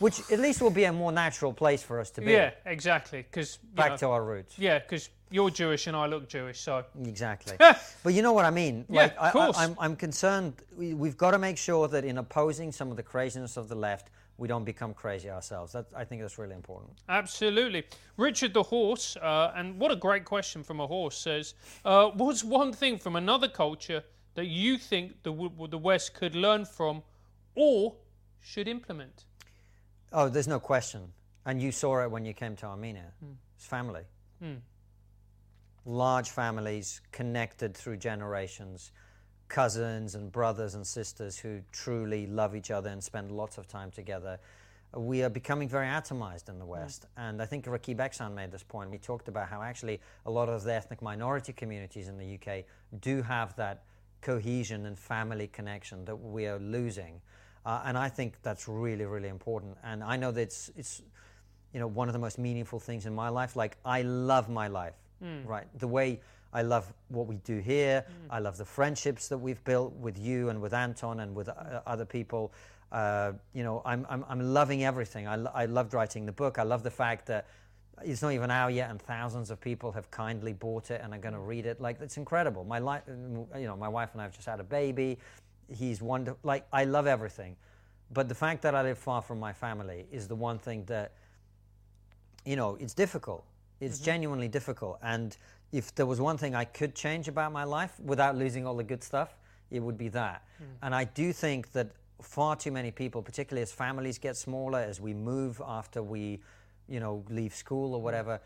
[0.01, 2.31] which at least will be a more natural place for us to be.
[2.31, 3.21] Yeah, exactly.
[3.21, 4.57] Because Back to our roots.
[4.57, 7.55] yeah, because you're Jewish and I look Jewish, so Exactly.
[8.03, 8.85] but you know what I mean?
[8.89, 9.57] Yeah, of I, course.
[9.57, 10.55] I, I'm, I'm concerned.
[10.75, 13.75] We, we've got to make sure that in opposing some of the craziness of the
[13.75, 15.71] left, we don't become crazy ourselves.
[15.73, 16.93] That, I think that's really important.
[17.07, 17.83] Absolutely.
[18.17, 21.53] Richard the Horse, uh, and what a great question from a horse, says
[21.85, 26.65] uh, What's one thing from another culture that you think the, the West could learn
[26.65, 27.03] from
[27.55, 27.95] or
[28.39, 29.25] should implement?
[30.11, 31.11] Oh, there's no question.
[31.45, 33.13] And you saw it when you came to Armenia.
[33.23, 33.33] Hmm.
[33.55, 34.03] It's family.
[34.41, 34.55] Hmm.
[35.85, 38.91] Large families connected through generations,
[39.47, 43.89] cousins and brothers and sisters who truly love each other and spend lots of time
[43.89, 44.39] together.
[44.93, 46.71] We are becoming very atomized in the hmm.
[46.71, 47.05] West.
[47.17, 48.91] And I think Rakib Ehsan made this point.
[48.91, 52.65] We talked about how actually a lot of the ethnic minority communities in the UK
[52.99, 53.83] do have that
[54.21, 57.21] cohesion and family connection that we are losing.
[57.65, 59.77] Uh, and I think that's really, really important.
[59.83, 61.01] And I know that it's, it's,
[61.73, 63.55] you know, one of the most meaningful things in my life.
[63.55, 64.95] Like, I love my life,
[65.45, 65.67] right?
[65.79, 66.19] The way
[66.53, 68.03] I love what we do here.
[68.29, 71.81] I love the friendships that we've built with you and with Anton and with uh,
[71.85, 72.51] other people.
[72.91, 75.27] Uh, you know, I'm, I'm, I'm loving everything.
[75.27, 76.57] I, lo- I loved writing the book.
[76.59, 77.47] I love the fact that
[78.03, 81.19] it's not even out yet, and thousands of people have kindly bought it and are
[81.19, 81.79] going to read it.
[81.79, 82.63] Like it's incredible.
[82.65, 85.19] My life, you know, my wife and I have just had a baby.
[85.71, 86.39] He's wonderful.
[86.43, 87.55] Like I love everything,
[88.11, 91.13] but the fact that I live far from my family is the one thing that,
[92.45, 93.43] you know, it's difficult.
[93.79, 94.05] It's mm-hmm.
[94.05, 94.99] genuinely difficult.
[95.01, 95.35] And
[95.71, 98.83] if there was one thing I could change about my life without losing all the
[98.83, 99.35] good stuff,
[99.69, 100.43] it would be that.
[100.61, 100.65] Mm.
[100.83, 101.91] And I do think that
[102.21, 106.41] far too many people, particularly as families get smaller, as we move after we,
[106.89, 108.03] you know, leave school or mm.
[108.03, 108.39] whatever,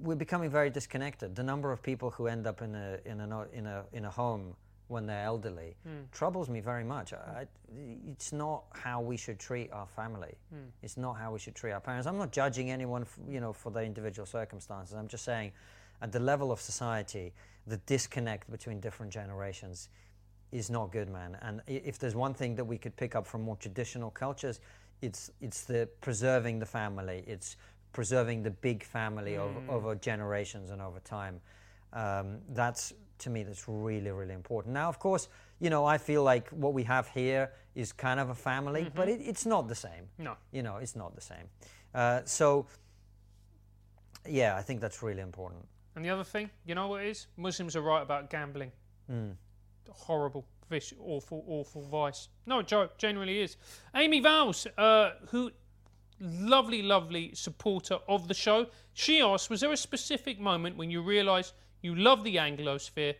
[0.00, 1.36] we're becoming very disconnected.
[1.36, 4.10] The number of people who end up in a in a in a in a
[4.10, 4.54] home
[4.90, 6.02] when they're elderly hmm.
[6.12, 7.12] troubles me very much.
[7.12, 7.46] I,
[8.10, 10.34] it's not how we should treat our family.
[10.50, 10.68] Hmm.
[10.82, 12.06] It's not how we should treat our parents.
[12.06, 14.94] I'm not judging anyone, f- you know, for their individual circumstances.
[14.94, 15.52] I'm just saying,
[16.02, 17.32] at the level of society,
[17.66, 19.88] the disconnect between different generations
[20.50, 21.38] is not good, man.
[21.42, 24.60] And if there's one thing that we could pick up from more traditional cultures,
[25.02, 27.22] it's it's the preserving the family.
[27.26, 27.56] It's
[27.92, 29.70] preserving the big family over, hmm.
[29.70, 31.40] over generations and over time.
[31.92, 34.74] Um, that's to me that's really really important.
[34.74, 35.28] Now, of course,
[35.60, 39.08] you know I feel like what we have here is kind of a family, but
[39.08, 40.08] it, it's not the same.
[40.18, 40.34] No.
[40.52, 41.48] You know, it's not the same.
[41.94, 42.66] Uh, so,
[44.28, 45.64] yeah, I think that's really important.
[45.96, 47.26] And the other thing, you know what it is?
[47.36, 48.72] Muslims are right about gambling.
[49.88, 52.28] Horrible, vish, awful, awful vice.
[52.46, 53.56] No joke, genuinely is.
[53.94, 55.50] Amy Vowles, uh, who
[56.20, 61.02] lovely, lovely supporter of the show, she asked, was there a specific moment when you
[61.02, 63.14] realised you love the Anglosphere,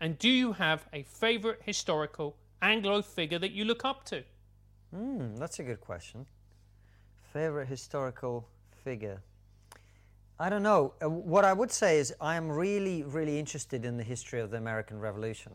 [0.00, 4.22] and do you have a favourite historical Anglo figure that you look up to?
[4.94, 6.26] Hmm, that's a good question.
[7.32, 8.48] Favorite historical
[8.84, 9.20] figure?
[10.38, 10.94] I don't know.
[11.02, 14.50] Uh, what I would say is I am really, really interested in the history of
[14.50, 15.52] the American Revolution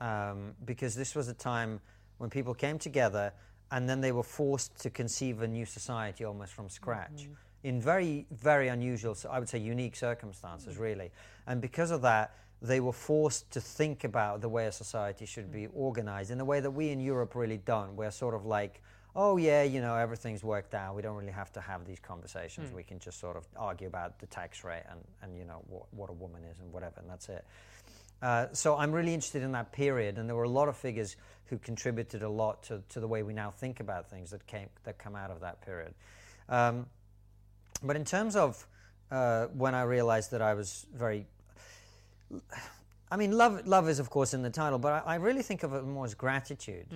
[0.00, 1.80] um, because this was a time
[2.18, 3.32] when people came together
[3.72, 7.28] and then they were forced to conceive a new society almost from scratch
[7.66, 11.10] in very, very unusual, I would say unique circumstances, really.
[11.48, 15.50] And because of that, they were forced to think about the way a society should
[15.50, 17.96] be organized in a way that we in Europe really don't.
[17.96, 18.82] We're sort of like,
[19.16, 20.94] oh, yeah, you know, everything's worked out.
[20.94, 22.72] We don't really have to have these conversations.
[22.72, 25.92] We can just sort of argue about the tax rate and, and you know, what,
[25.92, 27.44] what a woman is and whatever, and that's it.
[28.22, 31.16] Uh, so I'm really interested in that period, and there were a lot of figures
[31.46, 34.68] who contributed a lot to, to the way we now think about things that came
[34.84, 35.94] that come out of that period.
[36.48, 36.86] Um,
[37.82, 38.66] but in terms of
[39.10, 41.26] uh, when I realized that I was very,
[43.10, 45.62] I mean, love love is of course in the title, but I, I really think
[45.62, 46.86] of it more as gratitude.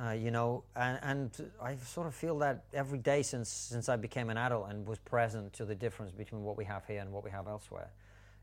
[0.00, 3.96] Uh, you know, and, and I sort of feel that every day since since I
[3.96, 7.10] became an adult and was present to the difference between what we have here and
[7.10, 7.90] what we have elsewhere.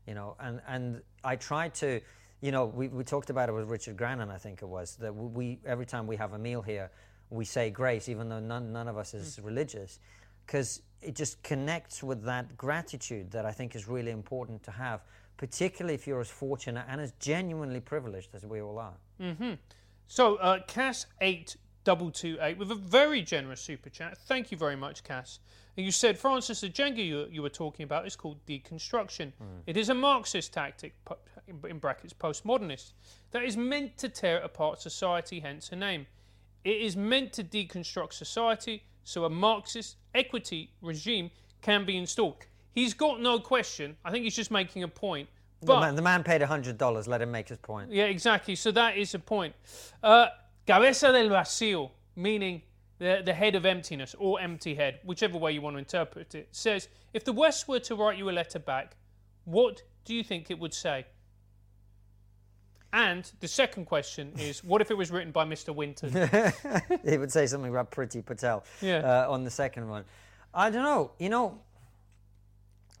[0.06, 2.00] You know, and and I try to,
[2.42, 5.14] you know, we, we talked about it with Richard Grannon, I think it was that
[5.14, 6.90] we every time we have a meal here,
[7.30, 9.98] we say grace, even though none none of us is religious,
[10.44, 15.04] because it just connects with that gratitude that I think is really important to have,
[15.36, 18.94] particularly if you're as fortunate and as genuinely privileged as we all are.
[20.08, 24.18] So, uh, Cass8228 with a very generous super chat.
[24.18, 25.40] Thank you very much, Cass.
[25.76, 29.32] And you said, Francis, the Jenga you, you were talking about is called deconstruction.
[29.66, 30.94] It is a Marxist tactic,
[31.68, 32.92] in brackets, postmodernist,
[33.32, 36.06] that is meant to tear apart society, hence the name.
[36.64, 41.30] It is meant to deconstruct society so a Marxist equity regime
[41.62, 42.44] can be installed.
[42.72, 43.96] He's got no question.
[44.04, 45.28] I think he's just making a point.
[45.60, 47.06] The But man, the man paid hundred dollars.
[47.06, 47.90] Let him make his point.
[47.90, 48.56] yeah, exactly.
[48.56, 49.54] So that is a point.
[50.02, 50.26] Uh,
[50.66, 52.62] cabeza del vacío, meaning
[52.98, 56.48] the, the head of emptiness or empty head, whichever way you want to interpret it,
[56.50, 58.96] says if the West were to write you a letter back,
[59.44, 61.06] what do you think it would say?
[62.96, 65.74] And the second question is, what if it was written by Mr.
[65.74, 66.12] Winton?
[67.04, 69.24] he would say something about Priti Patel Yeah.
[69.26, 70.06] uh, on the second one.
[70.54, 71.10] I don't know.
[71.18, 71.60] You know,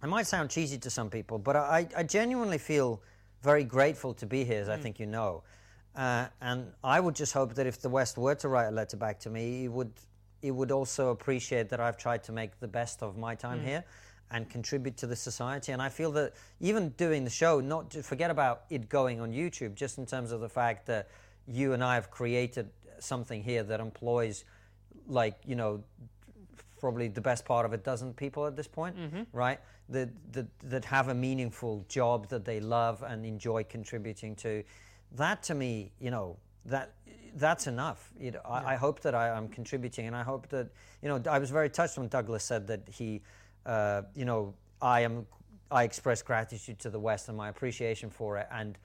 [0.02, 3.00] it might sound cheesy to some people, but I, I genuinely feel
[3.42, 5.44] very grateful to be here, as I think you know.
[5.94, 8.98] Uh, and I would just hope that if the West were to write a letter
[8.98, 9.92] back to me, it would,
[10.42, 13.82] it would also appreciate that I've tried to make the best of my time here
[14.30, 15.72] and contribute to the society.
[15.72, 19.32] And I feel that even doing the show, not to forget about it going on
[19.32, 21.08] YouTube, just in terms of the fact that
[21.46, 24.44] you and I have created something here that employs,
[25.06, 25.82] like, you know,
[26.78, 29.22] probably the best part of a dozen people at this point, mm-hmm.
[29.32, 29.60] right?
[29.88, 34.64] That, that that have a meaningful job that they love and enjoy contributing to.
[35.12, 36.92] That to me, you know, that
[37.36, 38.10] that's enough.
[38.18, 40.68] You know, I, I hope that I, am contributing, and I hope that
[41.02, 41.22] you know.
[41.30, 43.22] I was very touched when Douglas said that he,
[43.66, 45.26] uh, you know, I am.
[45.68, 48.78] I express gratitude to the West and my appreciation for it, and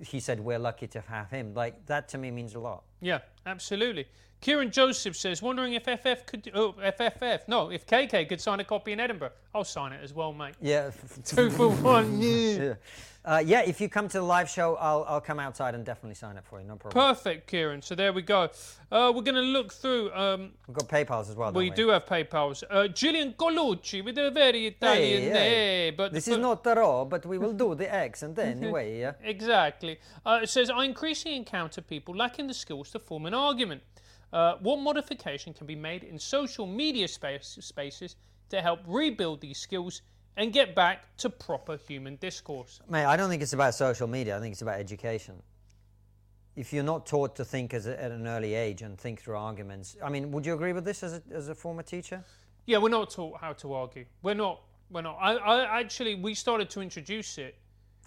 [0.00, 1.52] he said we're lucky to have him.
[1.54, 2.84] Like that to me means a lot.
[3.00, 4.06] Yeah, absolutely.
[4.42, 8.64] Kieran Joseph says, wondering if FF could, oh, FFF, no, if KK could sign a
[8.64, 9.30] copy in Edinburgh.
[9.54, 10.54] I'll sign it as well, mate.
[10.60, 10.90] Yeah.
[11.24, 12.20] Two for one.
[12.20, 12.74] yeah.
[13.24, 16.16] Uh, yeah, if you come to the live show, I'll, I'll come outside and definitely
[16.16, 16.66] sign it for you.
[16.66, 17.14] No problem.
[17.14, 17.80] Perfect, Kieran.
[17.80, 18.50] So there we go.
[18.90, 20.12] Uh, we're going to look through.
[20.12, 21.52] Um, We've got PayPal's as well.
[21.52, 22.64] we don't do have PayPal's.
[22.68, 25.30] Uh, Gillian Colucci with a very Italian hey.
[25.32, 28.98] name, but This but- is not the raw, but we will do the accent anyway.
[28.98, 29.12] Yeah.
[29.22, 30.00] Exactly.
[30.26, 33.82] Uh, it says, I increasingly encounter people lacking the skills to form an argument.
[34.32, 38.16] Uh, what modification can be made in social media space, spaces
[38.48, 40.02] to help rebuild these skills
[40.36, 42.80] and get back to proper human discourse?
[42.88, 44.36] Mate, I don't think it's about social media.
[44.36, 45.34] I think it's about education.
[46.56, 49.36] If you're not taught to think as a, at an early age and think through
[49.36, 52.24] arguments, I mean, would you agree with this as a, as a former teacher?
[52.66, 54.04] Yeah, we're not taught how to argue.
[54.22, 54.62] We're not.
[54.90, 55.16] We're not.
[55.20, 57.56] I, I actually, we started to introduce it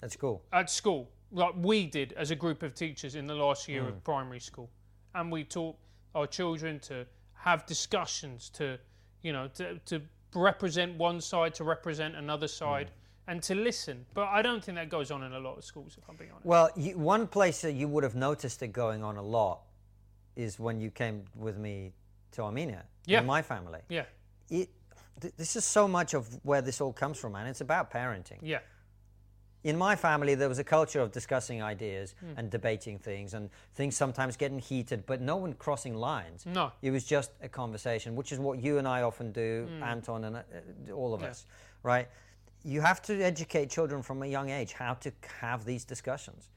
[0.02, 0.44] That's cool.
[0.54, 4.04] at school, like we did as a group of teachers in the last year of
[4.04, 4.70] primary school,
[5.16, 5.76] and we taught
[6.16, 8.80] our children to have discussions, to
[9.22, 10.02] you know, to, to
[10.34, 12.58] represent one side, to represent another mm.
[12.58, 12.92] side,
[13.28, 14.06] and to listen.
[14.14, 16.32] But I don't think that goes on in a lot of schools, if I'm being
[16.32, 16.46] honest.
[16.46, 19.62] Well, you, one place that you would have noticed it going on a lot
[20.36, 21.94] is when you came with me
[22.32, 22.84] to Armenia.
[23.06, 23.22] Yeah.
[23.22, 23.80] In my family.
[23.90, 24.06] Yeah,
[24.50, 24.70] It,
[25.22, 27.48] th- this is so much of where this all comes from, man.
[27.48, 28.40] It's about parenting.
[28.42, 28.60] yeah,
[29.66, 33.98] in my family, there was a culture of discussing ideas and debating things, and things
[33.98, 36.46] sometimes getting heated, but no one crossing lines.
[36.46, 36.72] No.
[36.84, 40.36] It was just a conversation, which is what you and I often do, Anton and
[40.38, 41.30] uh, all of Yeah.
[41.30, 41.48] us,
[41.82, 42.08] right?
[42.64, 45.12] You have to educate children from a young age how to
[45.42, 46.50] have these discussions.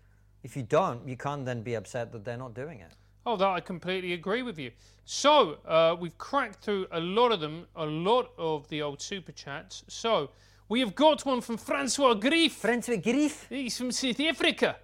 [0.42, 2.92] If you don't, you can't then be upset that they're not doing it.
[3.24, 4.70] Oh, that I completely agree with you.
[5.06, 9.32] So uh, we've cracked through a lot of them, a lot of the old super
[9.32, 9.82] chats.
[9.88, 10.30] So
[10.68, 12.54] we have got one from Francois Grief.
[12.54, 13.46] Francois grief.
[13.48, 14.76] He's from South Africa.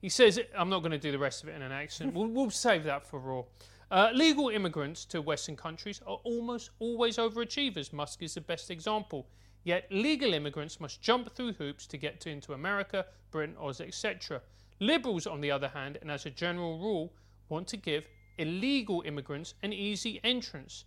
[0.00, 2.14] He says, I'm not going to do the rest of it in an accent.
[2.14, 3.44] We'll, we'll save that for Raw.
[3.90, 7.92] Uh, legal immigrants to Western countries are almost always overachievers.
[7.92, 9.26] Musk is the best example.
[9.64, 14.40] Yet legal immigrants must jump through hoops to get to, into America, Britain, Oz, etc.
[14.80, 17.12] Liberals, on the other hand, and as a general rule,
[17.48, 18.04] want to give
[18.38, 20.84] illegal immigrants an easy entrance.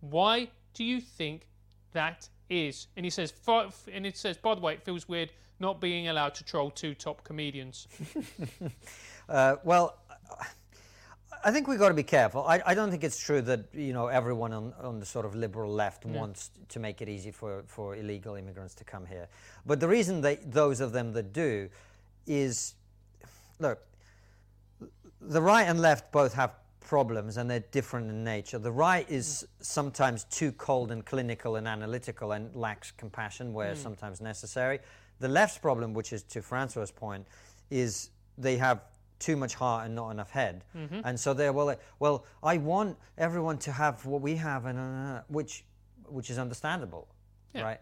[0.00, 1.48] Why do you think
[1.92, 2.86] that is?
[2.96, 6.08] And he says, "Fi- and it says, by the way, it feels weird not being
[6.08, 7.88] allowed to troll two top comedians.
[9.28, 9.98] Uh, well,
[11.44, 12.46] I think we've got to be careful.
[12.46, 15.34] I, I don't think it's true that you know everyone on, on the sort of
[15.34, 19.26] liberal left wants to make it easy for, for illegal immigrants to come here.
[19.66, 21.68] But the reason that those of them that do
[22.24, 22.74] is,
[23.58, 23.80] look,
[25.20, 26.52] the right and left both have
[26.86, 28.58] problems and they're different in nature.
[28.58, 34.20] The right is sometimes too cold and clinical and analytical and lacks compassion where sometimes
[34.20, 34.78] necessary.
[35.20, 37.26] The left's problem, which is to Francois' point,
[37.70, 38.80] is they have
[39.18, 40.62] too much heart and not enough head.
[41.04, 44.78] And so they're well, like, well, I want everyone to have what we have, and
[44.78, 45.64] uh, which,
[46.06, 47.08] which is understandable,
[47.54, 47.62] Yeah.
[47.62, 47.80] right?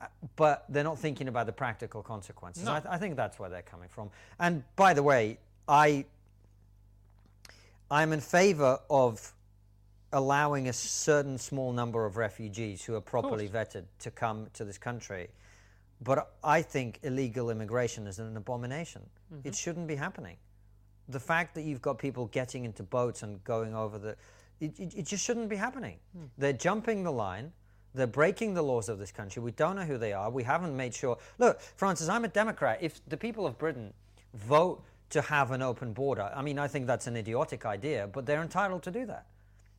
[0.00, 2.64] Uh, But they're not thinking about the practical consequences.
[2.64, 2.74] No.
[2.74, 4.10] I, th- I think that's where they're coming from.
[4.38, 6.04] And by the way, I
[7.90, 9.32] I'm in favor of
[10.12, 14.78] allowing a certain small number of refugees who are properly vetted to come to this
[14.78, 15.28] country.
[16.00, 19.02] But I think illegal immigration is an abomination.
[19.32, 19.48] Mm-hmm.
[19.48, 20.36] It shouldn't be happening.
[21.08, 24.16] The fact that you've got people getting into boats and going over the,
[24.60, 25.98] it, it, it just shouldn't be happening.
[26.16, 26.24] Hmm.
[26.36, 27.52] They're jumping the line.
[27.94, 29.42] They're breaking the laws of this country.
[29.42, 30.28] We don't know who they are.
[30.30, 31.16] We haven't made sure.
[31.38, 32.78] Look, Francis, I'm a Democrat.
[32.82, 33.94] If the people of Britain
[34.34, 38.26] vote to have an open border, I mean, I think that's an idiotic idea, but
[38.26, 39.26] they're entitled to do that.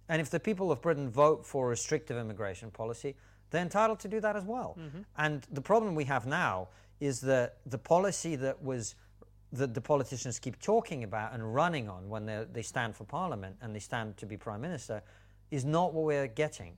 [0.09, 3.15] And if the people of Britain vote for a restrictive immigration policy,
[3.49, 4.77] they're entitled to do that as well.
[4.79, 5.01] Mm-hmm.
[5.17, 6.69] And the problem we have now
[6.99, 8.95] is that the policy that was
[9.53, 13.55] that the politicians keep talking about and running on when they they stand for parliament
[13.61, 15.01] and they stand to be prime minister
[15.51, 16.73] is not what we're getting.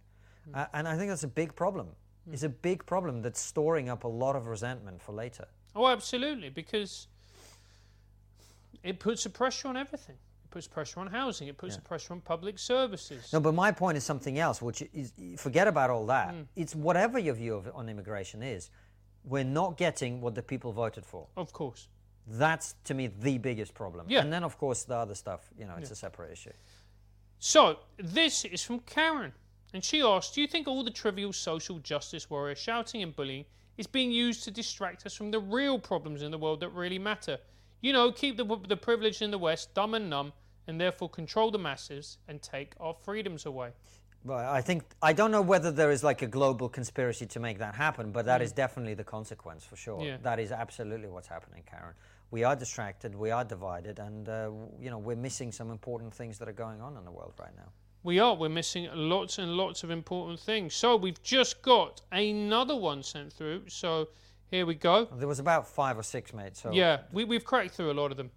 [0.50, 0.60] Mm.
[0.62, 1.88] Uh, and I think that's a big problem.
[2.28, 2.34] Mm.
[2.34, 5.48] It's a big problem that's storing up a lot of resentment for later.
[5.76, 7.08] Oh, absolutely, because
[8.84, 10.16] it puts a pressure on everything.
[10.16, 11.48] It puts pressure on housing.
[11.48, 13.32] It puts a pressure on public services.
[13.32, 16.34] No, but my point is something else, which is forget about all that.
[16.34, 16.46] Mm.
[16.56, 18.70] It's whatever your view of, on immigration is,
[19.24, 21.28] we're not getting what the people voted for.
[21.38, 21.88] Of course.
[22.28, 24.06] That's to me the biggest problem.
[24.10, 24.22] Yeah.
[24.22, 26.52] And then of course the other stuff, you know, it's a separate issue.
[27.40, 29.32] So, this is from Karen.
[29.74, 33.46] And she asked Do you think all the trivial social justice warrior shouting and bullying
[33.78, 37.00] is being used to distract us from the real problems in the world that really
[37.00, 37.38] matter?
[37.82, 40.34] You know, keep the, the privileged in the West dumb and numb,
[40.68, 43.72] and therefore control the masses and take our freedoms away.
[44.26, 47.58] But I think I don't know whether there is like a global conspiracy to make
[47.60, 50.04] that happen, but that is definitely the consequence for sure.
[50.04, 50.18] Yeah.
[50.22, 51.94] That is absolutely what's happening, Karen.
[52.32, 56.38] We are distracted, we are divided, and uh, you know we're missing some important things
[56.40, 57.70] that are going on in the world right now.
[58.04, 58.34] We are.
[58.34, 60.74] We're missing lots and lots of important things.
[60.74, 63.64] So, we've just got another one sent through.
[63.68, 64.08] So,
[64.52, 65.06] here we go.
[65.06, 66.56] There was about five or six, mate.
[66.58, 68.32] So Yeah, we, we've cracked through a lot of them.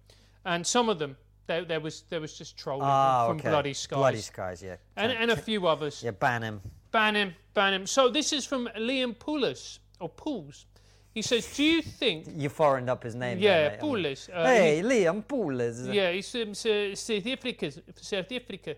[0.45, 1.15] And some of them,
[1.47, 3.49] there, there was there was just trolling Ah, from okay.
[3.49, 3.97] Bloody Skies.
[3.97, 4.75] Bloody skies, yeah.
[4.95, 6.01] and, and a few others.
[6.03, 6.61] yeah, ban him.
[6.91, 7.85] Ban him, ban him.
[7.87, 10.65] So this is from Liam Poulos, or Pools.
[11.13, 12.25] He says, do you think...
[12.35, 13.37] You foreigned up his name.
[13.37, 13.77] Yeah.
[13.77, 14.29] Poulos.
[14.33, 15.93] Uh, Hey, Liam Poulos.
[15.93, 17.71] Yeah, he's from South Africa.
[18.01, 18.75] South Africa.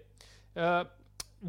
[0.55, 0.83] Uh,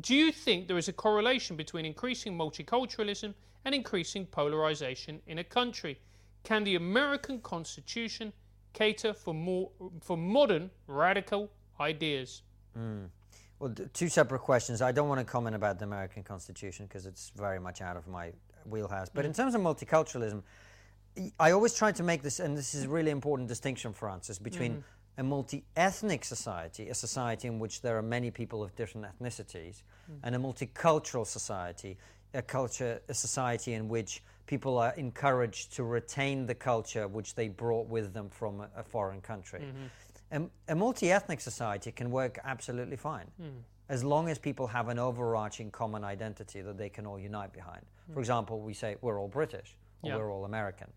[0.01, 3.35] do you think there is a correlation between increasing multiculturalism
[3.67, 5.99] and increasing polarization in a country?
[6.45, 8.33] Can the American Constitution
[8.73, 11.51] cater for more for modern radical
[11.81, 12.43] ideas?
[12.79, 13.09] Mm.
[13.59, 14.81] Well, d- two separate questions.
[14.81, 18.07] I don't want to comment about the American Constitution because it's very much out of
[18.07, 18.33] my
[18.65, 19.09] wheelhouse.
[19.13, 19.37] But in mm.
[19.37, 20.43] terms of multiculturalism,
[21.41, 24.75] I always try to make this, and this is a really important distinction, Francis, between
[24.75, 24.83] mm.
[25.19, 29.83] a multi ethnic society, a society in which there are many people of different ethnicities,
[30.23, 31.99] and a multicultural society,
[32.37, 37.49] a culture, a society in which people are encouraged to retain the culture which they
[37.49, 39.61] brought with them from a, a foreign country.
[39.61, 40.45] Mm-hmm.
[40.45, 43.51] A, a multi ethnic society can work absolutely fine mm.
[43.89, 47.83] as long as people have an overarching common identity that they can all unite behind.
[48.11, 48.15] Mm.
[48.15, 50.17] For example, we say we're all British or Yeah.
[50.17, 50.89] we're all American.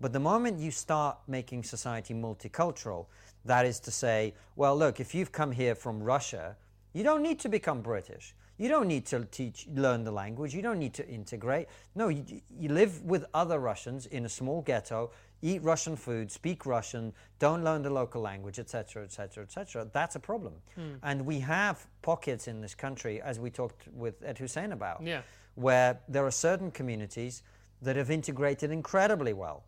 [0.00, 3.06] But the moment you start making society multicultural,
[3.46, 6.56] that is to say, well, look, if you've come here from Russia,
[6.92, 8.34] you don't need to become British.
[8.58, 10.54] You don't need to teach, learn the language.
[10.54, 11.68] You don't need to integrate.
[11.94, 15.10] No, you, you live with other Russians in a small ghetto,
[15.42, 19.88] eat Russian food, speak Russian, don't learn the local language, etc., etc., etc.
[19.92, 20.54] That's a problem.
[20.74, 20.94] Hmm.
[21.02, 25.22] And we have pockets in this country, as we talked with Ed Husain about, Yeah.
[25.54, 27.42] where there are certain communities
[27.82, 29.64] that have integrated incredibly well.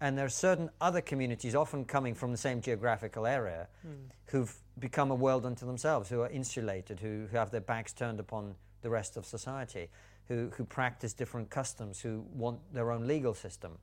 [0.00, 3.92] And there are certain other communities, often coming from the same geographical area, hmm.
[4.26, 8.18] who've become a world unto themselves, who are insulated, who, who have their backs turned
[8.20, 9.88] upon the rest of society,
[10.28, 13.78] who, who practice different customs, who want their own legal system.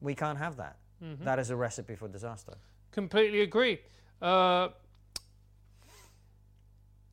[0.00, 0.76] We can't have that.
[1.24, 2.52] That is a recipe for disaster.
[2.92, 3.80] Completely agree.
[4.20, 4.68] Uh,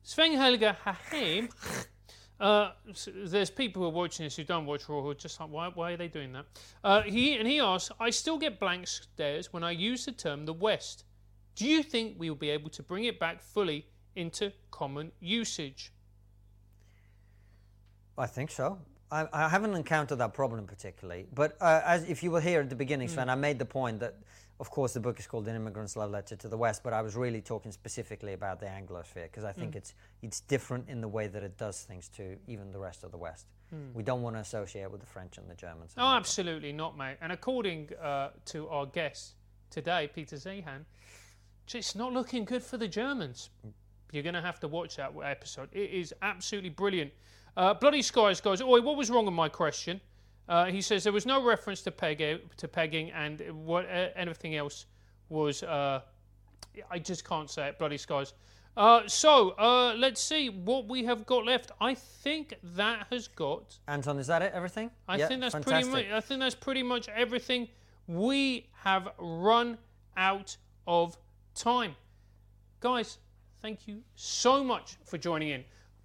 [0.02, 1.48] Sven Helga Haheim.
[2.40, 5.40] Uh, s- there's people who are watching this who don't watch Raw who are just
[5.40, 6.46] like, why, why are they doing that?
[6.84, 10.46] Uh, he and he asks, I still get blank stares when I use the term
[10.46, 11.04] the West.
[11.58, 15.92] Do you think we will be able to bring it back fully into common usage?
[18.16, 18.78] I think so.
[19.10, 22.70] I, I haven't encountered that problem particularly, but uh, as if you were here at
[22.70, 24.14] the beginning, Sven, I made the point that,
[24.60, 27.02] of course, the book is called "An Immigrant's Love Letter to the West," but I
[27.02, 31.08] was really talking specifically about the Anglosphere because I think it's it's different in the
[31.08, 33.46] way that it does things to even the rest of the West.
[33.94, 35.92] We don't want to associate with the French and the Germans.
[35.96, 37.16] and Oh, absolutely not, mate.
[37.20, 39.34] And according uh, to our guest
[39.70, 40.84] today, Peter Zeihan,
[41.74, 43.50] it's not looking good for the Germans.
[44.12, 45.68] You're going to have to watch that episode.
[45.72, 47.12] It is absolutely brilliant.
[47.56, 50.00] Uh, Bloody Skies goes, Oi, what was wrong with my question?
[50.48, 54.56] Uh, he says there was no reference to, peg- to pegging and what uh, anything
[54.56, 54.86] else
[55.28, 55.62] was.
[55.62, 56.00] Uh,
[56.90, 57.78] I just can't say it.
[57.78, 58.32] Bloody Skies.
[58.76, 61.72] Uh, so uh, let's see what we have got left.
[61.80, 64.52] I think that has got Anton, is that it?
[64.54, 64.90] Everything?
[65.08, 65.90] I Yeah, think that's fantastic.
[65.92, 66.16] pretty much.
[66.16, 67.68] I think that's pretty much everything.
[68.06, 69.76] We have run
[70.16, 70.56] out
[70.86, 71.18] of
[71.58, 71.94] time,
[72.80, 73.18] guys.
[73.60, 75.64] Thank you so much for joining in.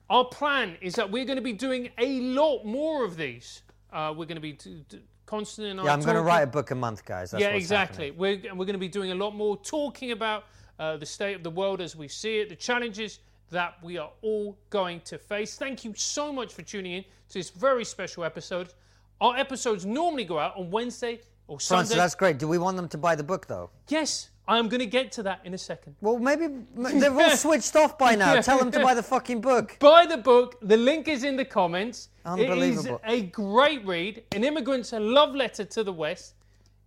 [0.10, 3.62] Our plan is that we're going to be doing a lot more of these.
[3.92, 5.86] Uh, we're going to be d- d- constant in our.
[5.86, 7.32] Yeah, I'm going to write a book a month, guys.
[7.32, 8.08] That's yeah, exactly.
[8.08, 8.20] happening.
[8.20, 10.46] We're, we're going to be doing a lot more talking about
[10.80, 13.20] uh, the state of the world as we see it, the challenges
[13.52, 15.56] that we are all going to face.
[15.56, 18.74] Thank you so much for tuning in to this very special episode.
[19.22, 21.96] Our episodes normally go out on Wednesday or Francis, Sunday.
[21.96, 22.40] that's great.
[22.40, 23.70] Do we want them to buy the book though?
[23.88, 25.96] Yes, I'm going to get to that in a second.
[26.02, 28.42] Well, maybe they've all switched off by now.
[28.42, 29.78] Tell them to buy the fucking book.
[29.80, 30.58] Buy the book.
[30.62, 32.10] The link is in the comments.
[32.26, 33.02] Unbelievable.
[33.08, 34.24] It is a great read.
[34.34, 36.36] An Immigrant's a Love Letter to the West.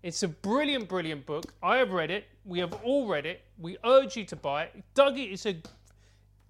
[0.03, 1.55] It's a brilliant, brilliant book.
[1.63, 2.25] I have read it.
[2.45, 3.43] We have all read it.
[3.59, 4.85] We urge you to buy it.
[4.95, 5.57] Dougie is a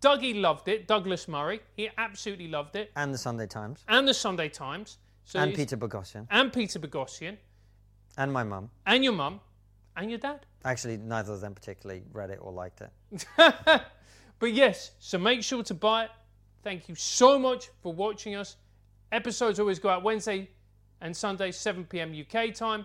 [0.03, 0.87] Dougie loved it.
[0.87, 1.61] Douglas Murray.
[1.75, 2.91] He absolutely loved it.
[2.97, 3.83] And the Sunday Times.
[3.89, 4.99] And the Sunday Times.
[5.25, 6.27] So And Peter Boghossian.
[6.31, 7.37] And Peter Boghossian.
[8.19, 8.71] And my mum.
[8.85, 9.41] And your mum.
[9.97, 10.47] And your dad.
[10.65, 13.83] Actually, neither of them particularly read it or liked it.
[14.39, 16.11] But yes, so make sure to buy it.
[16.63, 18.57] Thank you so much for watching us.
[19.13, 20.51] Episodes always go out Wednesday
[21.01, 22.13] and Sunday, 7 p.m.
[22.13, 22.85] UK time.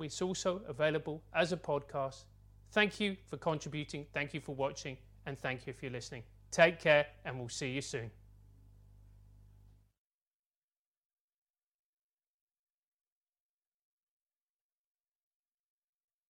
[0.00, 2.24] It's also available as a podcast.
[2.72, 4.06] Thank you for contributing.
[4.12, 4.96] Thank you for watching.
[5.26, 6.22] And thank you if you're listening.
[6.50, 8.10] Take care, and we'll see you soon.